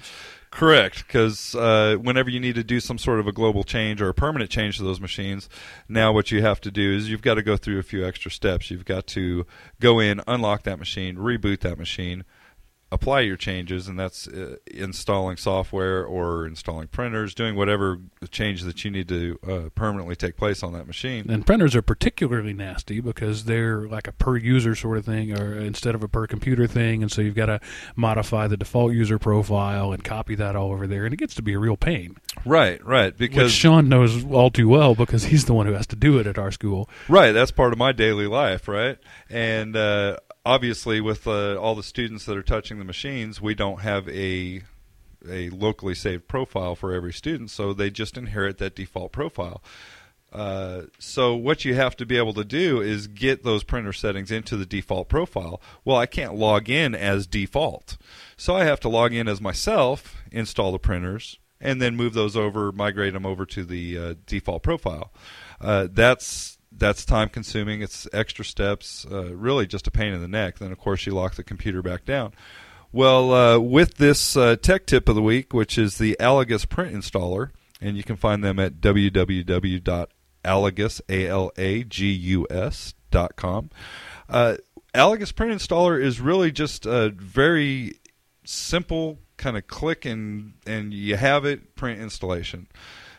Correct, 0.54 1.08
because 1.08 1.56
uh, 1.56 1.96
whenever 2.00 2.30
you 2.30 2.40
need 2.40 2.54
to 2.56 2.64
do 2.64 2.80
some 2.80 3.00
sort 3.00 3.20
of 3.20 3.26
a 3.26 3.32
global 3.32 3.64
change 3.64 4.04
or 4.04 4.10
a 4.10 4.14
permanent 4.14 4.52
change 4.52 4.78
to 4.78 4.84
those 4.84 5.00
machines, 5.02 5.50
now 5.90 6.14
what 6.14 6.30
you 6.30 6.44
have 6.44 6.62
to 6.62 6.70
do 6.70 6.94
is 6.96 7.10
you've 7.10 7.24
got 7.24 7.36
to 7.36 7.42
go 7.42 7.58
through 7.58 7.80
a 7.80 7.84
few 7.84 8.06
extra 8.06 8.30
steps. 8.30 8.70
You've 8.70 8.86
got 8.86 9.08
to 9.08 9.48
go 9.80 10.00
in, 10.00 10.22
unlock 10.28 10.62
that 10.64 10.78
machine, 10.78 11.16
reboot 11.16 11.62
that 11.62 11.80
machine, 11.80 12.24
apply 12.94 13.22
your 13.22 13.36
changes, 13.36 13.88
and 13.88 14.00
that's 14.00 14.28
uh, 14.28 14.58
installing 14.68 15.38
software 15.38 16.06
or 16.06 16.46
installing 16.46 16.88
printers, 16.88 17.34
doing 17.34 17.56
whatever 17.56 18.00
change 18.30 18.62
that 18.62 18.86
you 18.86 18.92
need 18.92 19.08
to 19.08 19.40
uh, 19.48 19.70
permanently 19.74 20.16
take 20.16 20.38
place 20.38 20.62
on 20.62 20.74
that 20.74 20.86
machine. 20.86 21.26
And 21.30 21.46
printers 21.46 21.76
are 21.76 21.82
particularly 21.82 22.54
nasty 22.54 23.00
because 23.02 23.46
they're 23.46 23.88
like 23.88 24.08
a 24.08 24.12
per 24.12 24.38
user 24.38 24.76
sort 24.76 24.98
of 24.98 25.06
thing, 25.06 25.38
or 25.38 25.58
instead 25.58 25.96
of 25.96 26.04
a 26.04 26.08
per 26.08 26.28
computer 26.28 26.68
thing. 26.68 27.02
And 27.02 27.12
so 27.12 27.22
you've 27.22 27.36
got 27.36 27.48
to 27.48 27.60
modify 27.96 28.48
the 28.48 28.58
default 28.58 28.94
user 28.94 29.18
profile 29.18 29.92
and 29.92 30.04
copy 30.04 30.36
that 30.36 30.56
all 30.56 30.72
over 30.72 30.86
there, 30.86 31.06
and 31.06 31.14
it 31.14 31.18
gets 31.18 31.34
to 31.36 31.42
be 31.42 31.54
a 31.54 31.60
real 31.60 31.78
pain. 31.78 32.18
Right, 32.46 32.84
right, 32.86 33.14
Which 33.14 33.18
because 33.18 33.52
Sean 33.52 33.90
knows 33.90 34.26
all 34.26 34.52
too 34.52 34.70
well 34.70 34.94
because 34.96 35.26
he's 35.26 35.46
the 35.46 35.54
one 35.54 35.66
who 35.66 35.74
has 35.74 35.88
to 35.88 35.96
do 35.96 36.20
it 36.20 36.28
at 36.28 36.38
our 36.38 36.52
school. 36.52 36.90
Right, 37.10 37.32
that's 37.32 37.52
part 37.52 37.74
of 37.74 37.80
my 37.80 37.92
daily 37.92 38.28
life, 38.28 38.68
right? 38.68 38.98
And 39.30 39.76
uh, 39.76 40.18
obviously, 40.46 41.02
with 41.02 41.28
uh, 41.28 41.56
all 41.56 41.76
the 41.76 41.84
students 41.84 42.26
that 42.26 42.38
are 42.38 42.44
touching 42.44 42.80
the 42.80 42.86
machines, 42.86 43.42
we 43.42 43.56
don't 43.56 43.82
have 43.82 44.08
a 44.10 44.64
a 45.30 45.50
locally 45.52 45.96
saved 45.96 46.28
profile 46.28 46.76
for 46.76 46.94
every 46.94 47.14
student, 47.14 47.50
so 47.50 47.74
they 47.74 47.90
just 47.90 48.18
inherit 48.18 48.58
that 48.58 48.76
default 48.76 49.14
profile. 49.14 49.64
Uh, 50.34 50.84
so 50.98 51.36
what 51.36 51.64
you 51.64 51.76
have 51.76 51.96
to 51.96 52.06
be 52.06 52.18
able 52.18 52.34
to 52.34 52.44
do 52.44 52.82
is 52.82 53.08
get 53.08 53.44
those 53.44 53.64
printer 53.64 53.94
settings 53.94 54.32
into 54.32 54.58
the 54.58 54.66
default 54.66 55.08
profile. 55.08 55.62
Well, 55.86 55.96
I 55.96 56.08
can't 56.08 56.36
log 56.36 56.70
in 56.70 56.96
as 56.96 57.28
default, 57.28 57.98
so 58.36 58.56
I 58.56 58.66
have 58.66 58.80
to 58.82 58.90
log 58.90 59.14
in 59.14 59.28
as 59.28 59.40
myself, 59.40 60.16
install 60.32 60.72
the 60.72 60.80
printers, 60.80 61.38
and 61.62 61.82
then 61.82 61.96
move 61.96 62.14
those 62.14 62.36
over, 62.36 62.72
migrate 62.72 63.14
them 63.14 63.26
over 63.26 63.46
to 63.46 63.64
the 63.64 63.98
uh, 63.98 64.14
default 64.26 64.64
profile. 64.64 65.14
Uh, 65.62 65.88
that's 65.90 66.58
that's 66.78 67.06
time 67.06 67.30
consuming. 67.30 67.82
It's 67.82 68.08
extra 68.14 68.46
steps. 68.46 69.06
Uh, 69.10 69.36
really, 69.36 69.68
just 69.68 69.88
a 69.88 69.92
pain 69.92 70.14
in 70.14 70.22
the 70.22 70.28
neck. 70.28 70.60
Then, 70.60 70.72
of 70.72 70.78
course, 70.78 71.06
you 71.06 71.14
lock 71.14 71.36
the 71.36 71.44
computer 71.44 71.82
back 71.82 72.06
down. 72.06 72.34
Well, 72.92 73.34
uh, 73.34 73.60
with 73.60 73.96
this 73.96 74.38
uh, 74.38 74.56
tech 74.56 74.86
tip 74.86 75.10
of 75.10 75.16
the 75.16 75.22
week, 75.22 75.54
which 75.54 75.78
is 75.78 75.98
the 75.98 76.16
Alagus 76.20 76.70
print 76.70 76.96
installer, 76.96 77.50
and 77.82 77.98
you 77.98 78.04
can 78.04 78.16
find 78.16 78.44
them 78.44 78.60
at 78.60 78.82
www.alagus, 78.82 79.82
A-L-A-G-U-S 81.10 82.94
dot 83.10 83.36
com. 83.36 83.70
Uh, 84.30 84.58
Alagus 84.94 85.36
print 85.36 85.52
installer 85.60 86.00
is 86.02 86.22
really 86.22 86.52
just 86.52 86.86
a 86.86 87.10
very 87.10 87.94
simple 88.46 89.20
kind 89.38 89.58
of 89.58 89.66
click 89.68 90.06
and 90.06 90.54
and 90.68 90.94
you 90.94 91.16
have 91.18 91.46
it 91.46 91.76
print 91.76 92.00
installation. 92.00 92.68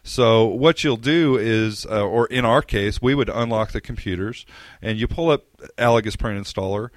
So 0.05 0.45
what 0.45 0.85
you'll 0.85 0.97
do 0.97 1.37
is, 1.37 1.87
uh, 1.87 2.07
or 2.07 2.27
in 2.27 2.45
our 2.45 2.63
case, 2.63 3.03
we 3.03 3.15
would 3.15 3.29
unlock 3.29 3.73
the 3.73 3.81
computers 3.81 4.47
and 4.81 4.99
you 4.99 5.09
pull 5.09 5.31
up 5.31 5.45
Alagus 5.79 6.17
print 6.17 6.41
installer 6.41 6.91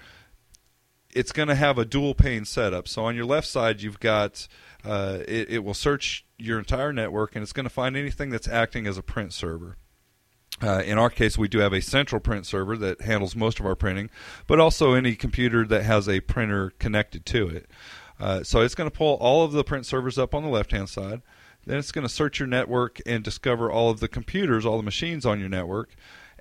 it's 1.17 1.31
going 1.31 1.47
to 1.47 1.55
have 1.55 1.79
a 1.79 1.85
dual 1.85 2.13
pane 2.13 2.45
setup. 2.45 2.87
So 2.87 3.05
on 3.05 3.15
your 3.15 3.25
left 3.25 3.47
side, 3.47 3.81
you've 3.81 3.99
got 3.99 4.47
uh, 4.85 5.19
it, 5.27 5.49
it 5.49 5.63
will 5.63 5.73
search 5.73 6.25
your 6.37 6.59
entire 6.59 6.93
network 6.93 7.35
and 7.35 7.41
it's 7.41 7.53
going 7.53 7.63
to 7.65 7.71
find 7.71 7.97
anything 7.97 8.29
that's 8.29 8.47
acting 8.47 8.85
as 8.85 8.97
a 8.97 9.03
print 9.03 9.33
server. 9.33 9.77
Uh, 10.61 10.81
in 10.85 10.97
our 10.97 11.09
case, 11.09 11.37
we 11.37 11.47
do 11.47 11.59
have 11.59 11.73
a 11.73 11.81
central 11.81 12.19
print 12.19 12.45
server 12.45 12.77
that 12.77 13.01
handles 13.01 13.35
most 13.35 13.59
of 13.59 13.65
our 13.65 13.75
printing, 13.75 14.09
but 14.45 14.59
also 14.59 14.93
any 14.93 15.15
computer 15.15 15.65
that 15.65 15.83
has 15.83 16.07
a 16.07 16.19
printer 16.21 16.71
connected 16.79 17.25
to 17.25 17.47
it. 17.47 17.69
Uh, 18.19 18.43
so 18.43 18.61
it's 18.61 18.75
going 18.75 18.89
to 18.89 18.95
pull 18.95 19.15
all 19.15 19.43
of 19.43 19.51
the 19.51 19.63
print 19.63 19.85
servers 19.85 20.17
up 20.17 20.33
on 20.33 20.43
the 20.43 20.49
left 20.49 20.71
hand 20.71 20.89
side. 20.89 21.21
Then 21.67 21.77
it's 21.77 21.91
going 21.91 22.07
to 22.07 22.13
search 22.13 22.39
your 22.39 22.47
network 22.47 23.01
and 23.05 23.23
discover 23.23 23.69
all 23.69 23.89
of 23.89 23.99
the 23.99 24.07
computers, 24.07 24.65
all 24.65 24.77
the 24.77 24.83
machines 24.83 25.25
on 25.25 25.41
your 25.41 25.49
network. 25.49 25.93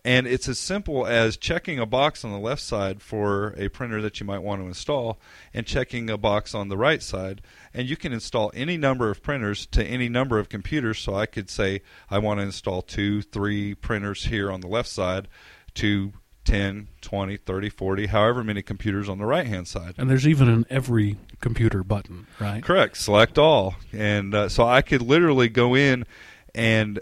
And 0.05 0.29
it's 0.29 0.49
as 0.49 0.61
simple 0.61 1.05
as 1.05 1.37
checking 1.37 1.81
a 1.81 1.85
box 1.85 2.25
on 2.25 2.31
the 2.31 2.39
left 2.39 2.62
side 2.62 3.03
for 3.03 3.53
a 3.57 3.69
printer 3.69 4.01
that 4.03 4.21
you 4.21 4.27
might 4.27 4.39
want 4.39 4.62
to 4.62 4.69
install 4.69 5.19
and 5.53 5.67
checking 5.67 6.09
a 6.09 6.17
box 6.17 6.55
on 6.55 6.69
the 6.69 6.77
right 6.77 7.03
side. 7.03 7.43
And 7.75 7.91
you 7.91 7.97
can 7.97 8.12
install 8.12 8.53
any 8.55 8.77
number 8.77 9.11
of 9.11 9.21
printers 9.21 9.67
to 9.73 9.85
any 9.85 10.09
number 10.09 10.39
of 10.39 10.49
computers. 10.49 11.01
So 11.01 11.17
I 11.17 11.27
could 11.27 11.51
say 11.51 11.83
I 12.09 12.21
want 12.21 12.39
to 12.39 12.45
install 12.45 12.83
two, 12.83 13.21
three 13.21 13.75
printers 13.75 14.27
here 14.27 14.49
on 14.53 14.61
the 14.61 14.69
left 14.69 14.89
side 14.89 15.27
to 15.75 16.12
10, 16.46 16.88
20, 17.00 17.37
30, 17.37 17.68
40, 17.68 18.06
however 18.06 18.42
many 18.42 18.62
computers 18.62 19.09
on 19.09 19.18
the 19.18 19.26
right 19.26 19.46
hand 19.46 19.68
side. 19.68 19.94
And 19.98 20.09
there's 20.09 20.26
even 20.26 20.48
an 20.48 20.64
every 20.70 21.18
computer 21.40 21.82
button, 21.82 22.26
right? 22.40 22.62
Correct. 22.62 22.96
Select 22.96 23.37
all, 23.37 23.74
and 23.92 24.35
uh, 24.35 24.48
so 24.48 24.64
I 24.66 24.80
could 24.80 25.02
literally 25.02 25.48
go 25.48 25.74
in 25.74 26.06
and 26.54 27.00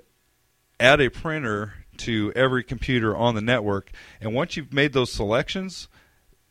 add 0.81 1.01
a 1.01 1.11
printer 1.11 1.75
to 1.99 2.33
every 2.35 2.65
computer 2.65 3.17
on 3.17 3.35
the 3.35 3.41
network. 3.41 3.91
And 4.21 4.35
once 4.35 4.57
you've 4.57 4.73
made 4.73 4.93
those 4.93 5.13
selections, 5.13 5.89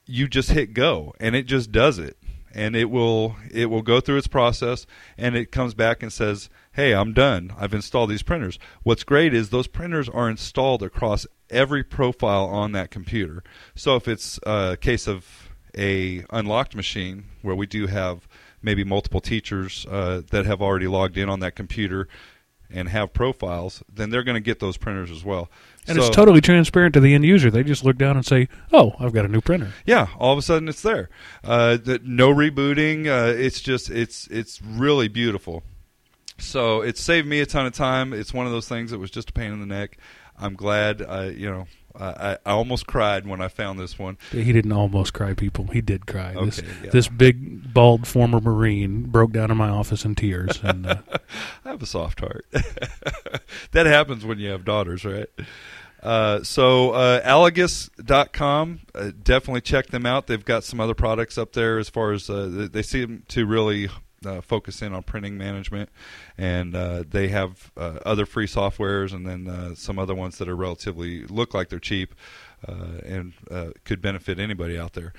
you 0.05 0.27
just 0.27 0.51
hit 0.51 0.73
go, 0.73 1.13
and 1.19 1.35
it 1.35 1.43
just 1.43 1.71
does 1.71 1.99
it. 1.99 2.17
And 2.55 2.75
it 2.75 2.85
will 2.85 3.35
it 3.51 3.65
will 3.65 3.81
go 3.81 3.99
through 3.99 4.17
its 4.17 4.27
process, 4.27 4.85
and 5.17 5.35
it 5.35 5.51
comes 5.51 5.73
back 5.73 6.03
and 6.03 6.13
says, 6.13 6.51
"Hey, 6.73 6.93
I'm 6.93 7.11
done. 7.11 7.51
I've 7.57 7.73
installed 7.73 8.11
these 8.11 8.21
printers." 8.21 8.59
What's 8.83 9.03
great 9.03 9.33
is 9.33 9.49
those 9.49 9.65
printers 9.65 10.07
are 10.07 10.29
installed 10.29 10.83
across 10.83 11.25
every 11.53 11.83
profile 11.83 12.45
on 12.45 12.71
that 12.73 12.91
computer. 12.91 13.43
So 13.75 13.95
if 13.95 14.07
it's 14.07 14.39
a 14.43 14.77
case 14.79 15.07
of 15.07 15.49
a 15.77 16.23
unlocked 16.29 16.75
machine 16.75 17.25
where 17.41 17.55
we 17.55 17.65
do 17.65 17.87
have 17.87 18.27
maybe 18.61 18.83
multiple 18.83 19.21
teachers 19.21 19.85
uh, 19.89 20.21
that 20.31 20.45
have 20.45 20.61
already 20.61 20.87
logged 20.87 21.17
in 21.17 21.29
on 21.29 21.39
that 21.41 21.55
computer 21.55 22.07
and 22.69 22.89
have 22.89 23.13
profiles, 23.13 23.83
then 23.93 24.09
they're 24.09 24.23
going 24.23 24.35
to 24.35 24.41
get 24.41 24.59
those 24.59 24.77
printers 24.77 25.11
as 25.11 25.23
well. 25.23 25.49
And 25.87 25.97
So- 25.97 26.07
it's 26.07 26.15
totally 26.15 26.41
transparent 26.41 26.93
to 26.95 26.99
the 26.99 27.13
end 27.13 27.23
user. 27.25 27.51
They 27.51 27.63
just 27.63 27.83
look 27.83 27.97
down 27.97 28.15
and 28.15 28.25
say, 28.25 28.47
"Oh, 28.71 28.93
I've 28.99 29.13
got 29.13 29.25
a 29.25 29.27
new 29.27 29.41
printer." 29.41 29.73
yeah, 29.85 30.07
all 30.17 30.31
of 30.31 30.39
a 30.39 30.41
sudden 30.41 30.67
it's 30.69 30.81
there. 30.81 31.09
Uh, 31.43 31.77
the, 31.77 31.99
no 32.03 32.33
rebooting. 32.33 33.05
Uh, 33.07 33.33
it's 33.37 33.61
just 33.61 33.89
it's 33.89 34.27
it's 34.27 34.61
really 34.61 35.07
beautiful. 35.07 35.61
So 36.39 36.81
it 36.81 36.97
saved 36.97 37.27
me 37.27 37.41
a 37.41 37.45
ton 37.45 37.65
of 37.65 37.73
time. 37.73 38.11
It's 38.13 38.33
one 38.33 38.45
of 38.45 38.51
those 38.51 38.67
things 38.67 38.91
that 38.91 38.97
was 38.99 39.11
just 39.11 39.29
a 39.29 39.33
pain 39.33 39.51
in 39.53 39.59
the 39.59 39.65
neck. 39.67 39.97
I'm 40.37 40.55
glad. 40.55 41.01
I 41.01 41.29
you 41.29 41.49
know 41.49 41.67
I, 41.95 42.37
I 42.45 42.51
almost 42.51 42.87
cried 42.87 43.27
when 43.27 43.41
I 43.41 43.47
found 43.47 43.79
this 43.79 43.99
one. 43.99 44.17
He 44.31 44.51
didn't 44.51 44.71
almost 44.71 45.13
cry, 45.13 45.33
people. 45.33 45.67
He 45.67 45.81
did 45.81 46.07
cry. 46.07 46.33
this, 46.33 46.61
yeah. 46.83 46.89
this 46.89 47.07
big, 47.07 47.73
bald 47.73 48.07
former 48.07 48.39
Marine 48.39 49.03
broke 49.03 49.31
down 49.31 49.51
in 49.51 49.57
my 49.57 49.69
office 49.69 50.03
in 50.03 50.15
tears. 50.15 50.59
And 50.63 50.87
uh, 50.87 50.95
I 51.65 51.69
have 51.69 51.83
a 51.83 51.85
soft 51.85 52.21
heart. 52.21 52.45
that 53.71 53.85
happens 53.85 54.25
when 54.25 54.39
you 54.39 54.49
have 54.49 54.65
daughters, 54.65 55.05
right? 55.05 55.29
Uh, 56.01 56.43
so 56.43 56.91
uh, 56.91 57.21
Alagus.com, 57.21 58.79
uh, 58.95 59.11
definitely 59.21 59.61
check 59.61 59.87
them 59.87 60.05
out. 60.05 60.27
They've 60.27 60.43
got 60.43 60.63
some 60.63 60.79
other 60.79 60.95
products 60.95 61.37
up 61.37 61.53
there 61.53 61.77
as 61.77 61.89
far 61.89 62.11
as 62.11 62.29
uh, 62.29 62.67
they 62.71 62.81
seem 62.81 63.23
to 63.29 63.45
really 63.45 63.89
uh, 64.25 64.41
focus 64.41 64.81
in 64.81 64.93
on 64.93 65.03
printing 65.03 65.37
management, 65.37 65.89
and 66.37 66.75
uh, 66.75 67.03
they 67.09 67.29
have 67.29 67.71
uh, 67.77 67.99
other 68.05 68.25
free 68.25 68.47
softwares 68.47 69.13
and 69.13 69.25
then 69.25 69.47
uh, 69.47 69.75
some 69.75 69.99
other 69.99 70.15
ones 70.15 70.37
that 70.37 70.47
are 70.47 70.55
relatively 70.55 71.25
look 71.25 71.53
like 71.53 71.69
they're 71.69 71.79
cheap 71.79 72.13
uh, 72.67 72.99
and 73.05 73.33
uh, 73.51 73.69
could 73.83 74.01
benefit 74.01 74.39
anybody 74.39 74.77
out 74.77 74.93
there. 74.93 75.13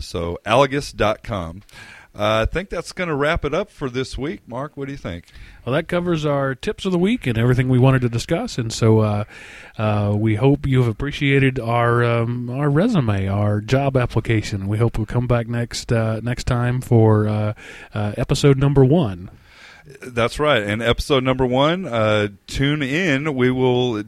So 0.00 0.38
Alagus.com. 0.44 1.62
Uh, 2.12 2.44
I 2.48 2.52
think 2.52 2.70
that's 2.70 2.90
going 2.92 3.08
to 3.08 3.14
wrap 3.14 3.44
it 3.44 3.54
up 3.54 3.70
for 3.70 3.88
this 3.88 4.18
week. 4.18 4.40
Mark, 4.48 4.76
what 4.76 4.86
do 4.86 4.92
you 4.92 4.98
think? 4.98 5.26
well, 5.64 5.74
that 5.74 5.88
covers 5.88 6.24
our 6.24 6.54
tips 6.54 6.84
of 6.84 6.92
the 6.92 6.98
week 6.98 7.26
and 7.26 7.36
everything 7.38 7.68
we 7.68 7.78
wanted 7.78 8.02
to 8.02 8.08
discuss. 8.08 8.58
And 8.58 8.72
so 8.72 9.00
uh, 9.00 9.24
uh, 9.78 10.14
we 10.16 10.34
hope 10.36 10.66
you 10.66 10.78
have 10.78 10.88
appreciated 10.88 11.58
our 11.58 12.02
um, 12.02 12.50
our 12.50 12.70
resume, 12.70 13.28
our 13.28 13.60
job 13.60 13.96
application. 13.96 14.66
We 14.68 14.78
hope 14.78 14.98
we'll 14.98 15.06
come 15.06 15.26
back 15.26 15.46
next 15.48 15.92
uh, 15.92 16.20
next 16.22 16.44
time 16.44 16.80
for 16.80 17.28
uh, 17.28 17.52
uh, 17.94 18.14
episode 18.16 18.58
number 18.58 18.84
one. 18.84 19.30
That's 20.02 20.38
right. 20.38 20.62
And 20.62 20.82
episode 20.82 21.24
number 21.24 21.46
one, 21.46 21.86
uh, 21.86 22.28
tune 22.46 22.82
in. 22.82 23.34
We 23.34 23.50
will. 23.50 24.02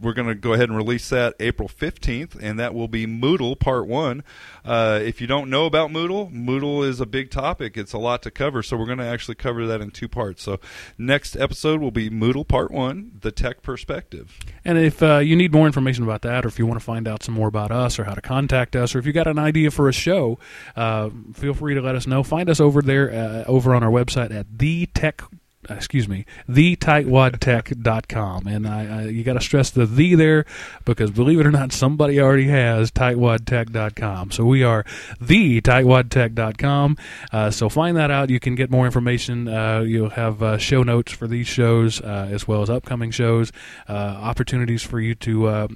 We're 0.00 0.12
going 0.12 0.28
to 0.28 0.34
go 0.34 0.52
ahead 0.52 0.68
and 0.68 0.76
release 0.76 1.08
that 1.10 1.34
April 1.40 1.68
15th, 1.68 2.36
and 2.40 2.58
that 2.58 2.74
will 2.74 2.88
be 2.88 3.06
Moodle 3.06 3.58
Part 3.58 3.86
1. 3.86 4.22
Uh, 4.64 5.00
if 5.02 5.20
you 5.20 5.26
don't 5.26 5.48
know 5.50 5.66
about 5.66 5.90
Moodle, 5.90 6.32
Moodle 6.32 6.86
is 6.86 7.00
a 7.00 7.06
big 7.06 7.30
topic. 7.30 7.76
It's 7.76 7.92
a 7.92 7.98
lot 7.98 8.22
to 8.22 8.30
cover, 8.30 8.62
so 8.62 8.76
we're 8.76 8.86
going 8.86 8.98
to 8.98 9.04
actually 9.04 9.36
cover 9.36 9.66
that 9.66 9.80
in 9.80 9.90
two 9.90 10.08
parts. 10.08 10.42
So, 10.42 10.58
next 10.98 11.36
episode 11.36 11.80
will 11.80 11.90
be 11.90 12.10
Moodle 12.10 12.46
Part 12.46 12.70
1, 12.70 13.18
the 13.20 13.32
tech 13.32 13.62
perspective. 13.62 14.38
And 14.64 14.78
if 14.78 15.02
uh, 15.02 15.18
you 15.18 15.36
need 15.36 15.52
more 15.52 15.66
information 15.66 16.04
about 16.04 16.22
that, 16.22 16.44
or 16.44 16.48
if 16.48 16.58
you 16.58 16.66
want 16.66 16.80
to 16.80 16.84
find 16.84 17.06
out 17.06 17.22
some 17.22 17.34
more 17.34 17.48
about 17.48 17.70
us, 17.70 17.98
or 17.98 18.04
how 18.04 18.14
to 18.14 18.20
contact 18.20 18.76
us, 18.76 18.94
or 18.94 18.98
if 18.98 19.06
you 19.06 19.12
got 19.12 19.26
an 19.26 19.38
idea 19.38 19.70
for 19.70 19.88
a 19.88 19.92
show, 19.92 20.38
uh, 20.74 21.10
feel 21.32 21.54
free 21.54 21.74
to 21.74 21.80
let 21.80 21.94
us 21.94 22.06
know. 22.06 22.22
Find 22.22 22.48
us 22.48 22.60
over 22.60 22.82
there, 22.82 23.12
uh, 23.12 23.44
over 23.46 23.74
on 23.74 23.82
our 23.82 23.90
website 23.90 24.34
at 24.34 24.58
the 24.58 24.86
tech. 24.86 25.22
Excuse 25.68 26.08
me, 26.08 26.26
thetightwadtech.com. 26.48 28.46
And 28.46 28.66
I, 28.66 29.00
I, 29.00 29.02
you 29.06 29.24
got 29.24 29.34
to 29.34 29.40
stress 29.40 29.70
the 29.70 29.86
the 29.86 30.14
there 30.14 30.44
because 30.84 31.10
believe 31.10 31.40
it 31.40 31.46
or 31.46 31.50
not, 31.50 31.72
somebody 31.72 32.20
already 32.20 32.48
has 32.48 32.90
tightwadtech.com. 32.90 34.30
So 34.30 34.44
we 34.44 34.62
are 34.62 34.84
the 35.20 35.60
tightwadtech.com. 35.60 36.96
Uh, 37.32 37.50
so 37.50 37.68
find 37.68 37.96
that 37.96 38.10
out. 38.10 38.30
You 38.30 38.40
can 38.40 38.54
get 38.54 38.70
more 38.70 38.86
information. 38.86 39.48
Uh, 39.48 39.80
you'll 39.80 40.10
have 40.10 40.42
uh, 40.42 40.58
show 40.58 40.82
notes 40.82 41.12
for 41.12 41.26
these 41.26 41.46
shows 41.46 42.00
uh, 42.00 42.28
as 42.30 42.46
well 42.46 42.62
as 42.62 42.70
upcoming 42.70 43.10
shows, 43.10 43.52
uh, 43.88 43.92
opportunities 43.92 44.82
for 44.82 45.00
you 45.00 45.14
to 45.16 45.46
uh, 45.46 45.66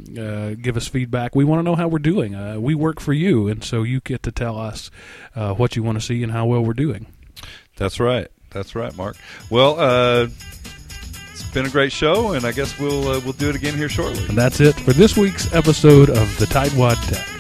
give 0.61 0.77
us 0.77 0.87
feedback. 0.87 1.35
We 1.35 1.45
want 1.45 1.61
to 1.61 1.63
know 1.63 1.77
how 1.77 1.89
we're 1.89 1.99
doing. 1.99 2.31
We 2.63 2.75
work 2.75 3.01
for 3.01 3.13
you, 3.13 3.49
and 3.49 3.65
so 3.65 3.83
you 3.83 4.01
get 4.01 4.23
to 4.25 4.33
tell 4.33 4.59
us 4.59 4.91
what 5.35 5.77
you 5.77 5.83
want 5.83 5.99
to 5.99 6.05
see 6.05 6.23
and 6.23 6.33
how 6.33 6.47
well 6.47 6.63
we're 6.63 6.75
doing. 6.75 7.07
That's 7.77 7.99
right. 7.99 8.29
That's 8.51 8.75
right, 8.75 8.95
Mark. 8.97 9.17
Well, 9.49 9.79
uh, 9.79 10.29
it's 11.33 11.43
been 11.55 11.67
a 11.67 11.71
great 11.71 11.93
show, 11.93 12.33
and 12.33 12.45
I 12.45 12.53
guess 12.53 12.79
we'll 12.79 13.09
uh, 13.09 13.21
we'll 13.21 13.33
do 13.33 13.49
it 13.49 13.57
again 13.57 13.77
here 13.77 13.89
shortly. 13.89 14.25
And 14.27 14.37
that's 14.37 14.61
it 14.61 14.75
for 14.81 14.93
this 14.93 15.17
week's 15.17 15.53
episode 15.55 16.11
of 16.11 16.39
the 16.39 16.47
Tightwad 16.47 16.97
Tech. 17.09 17.40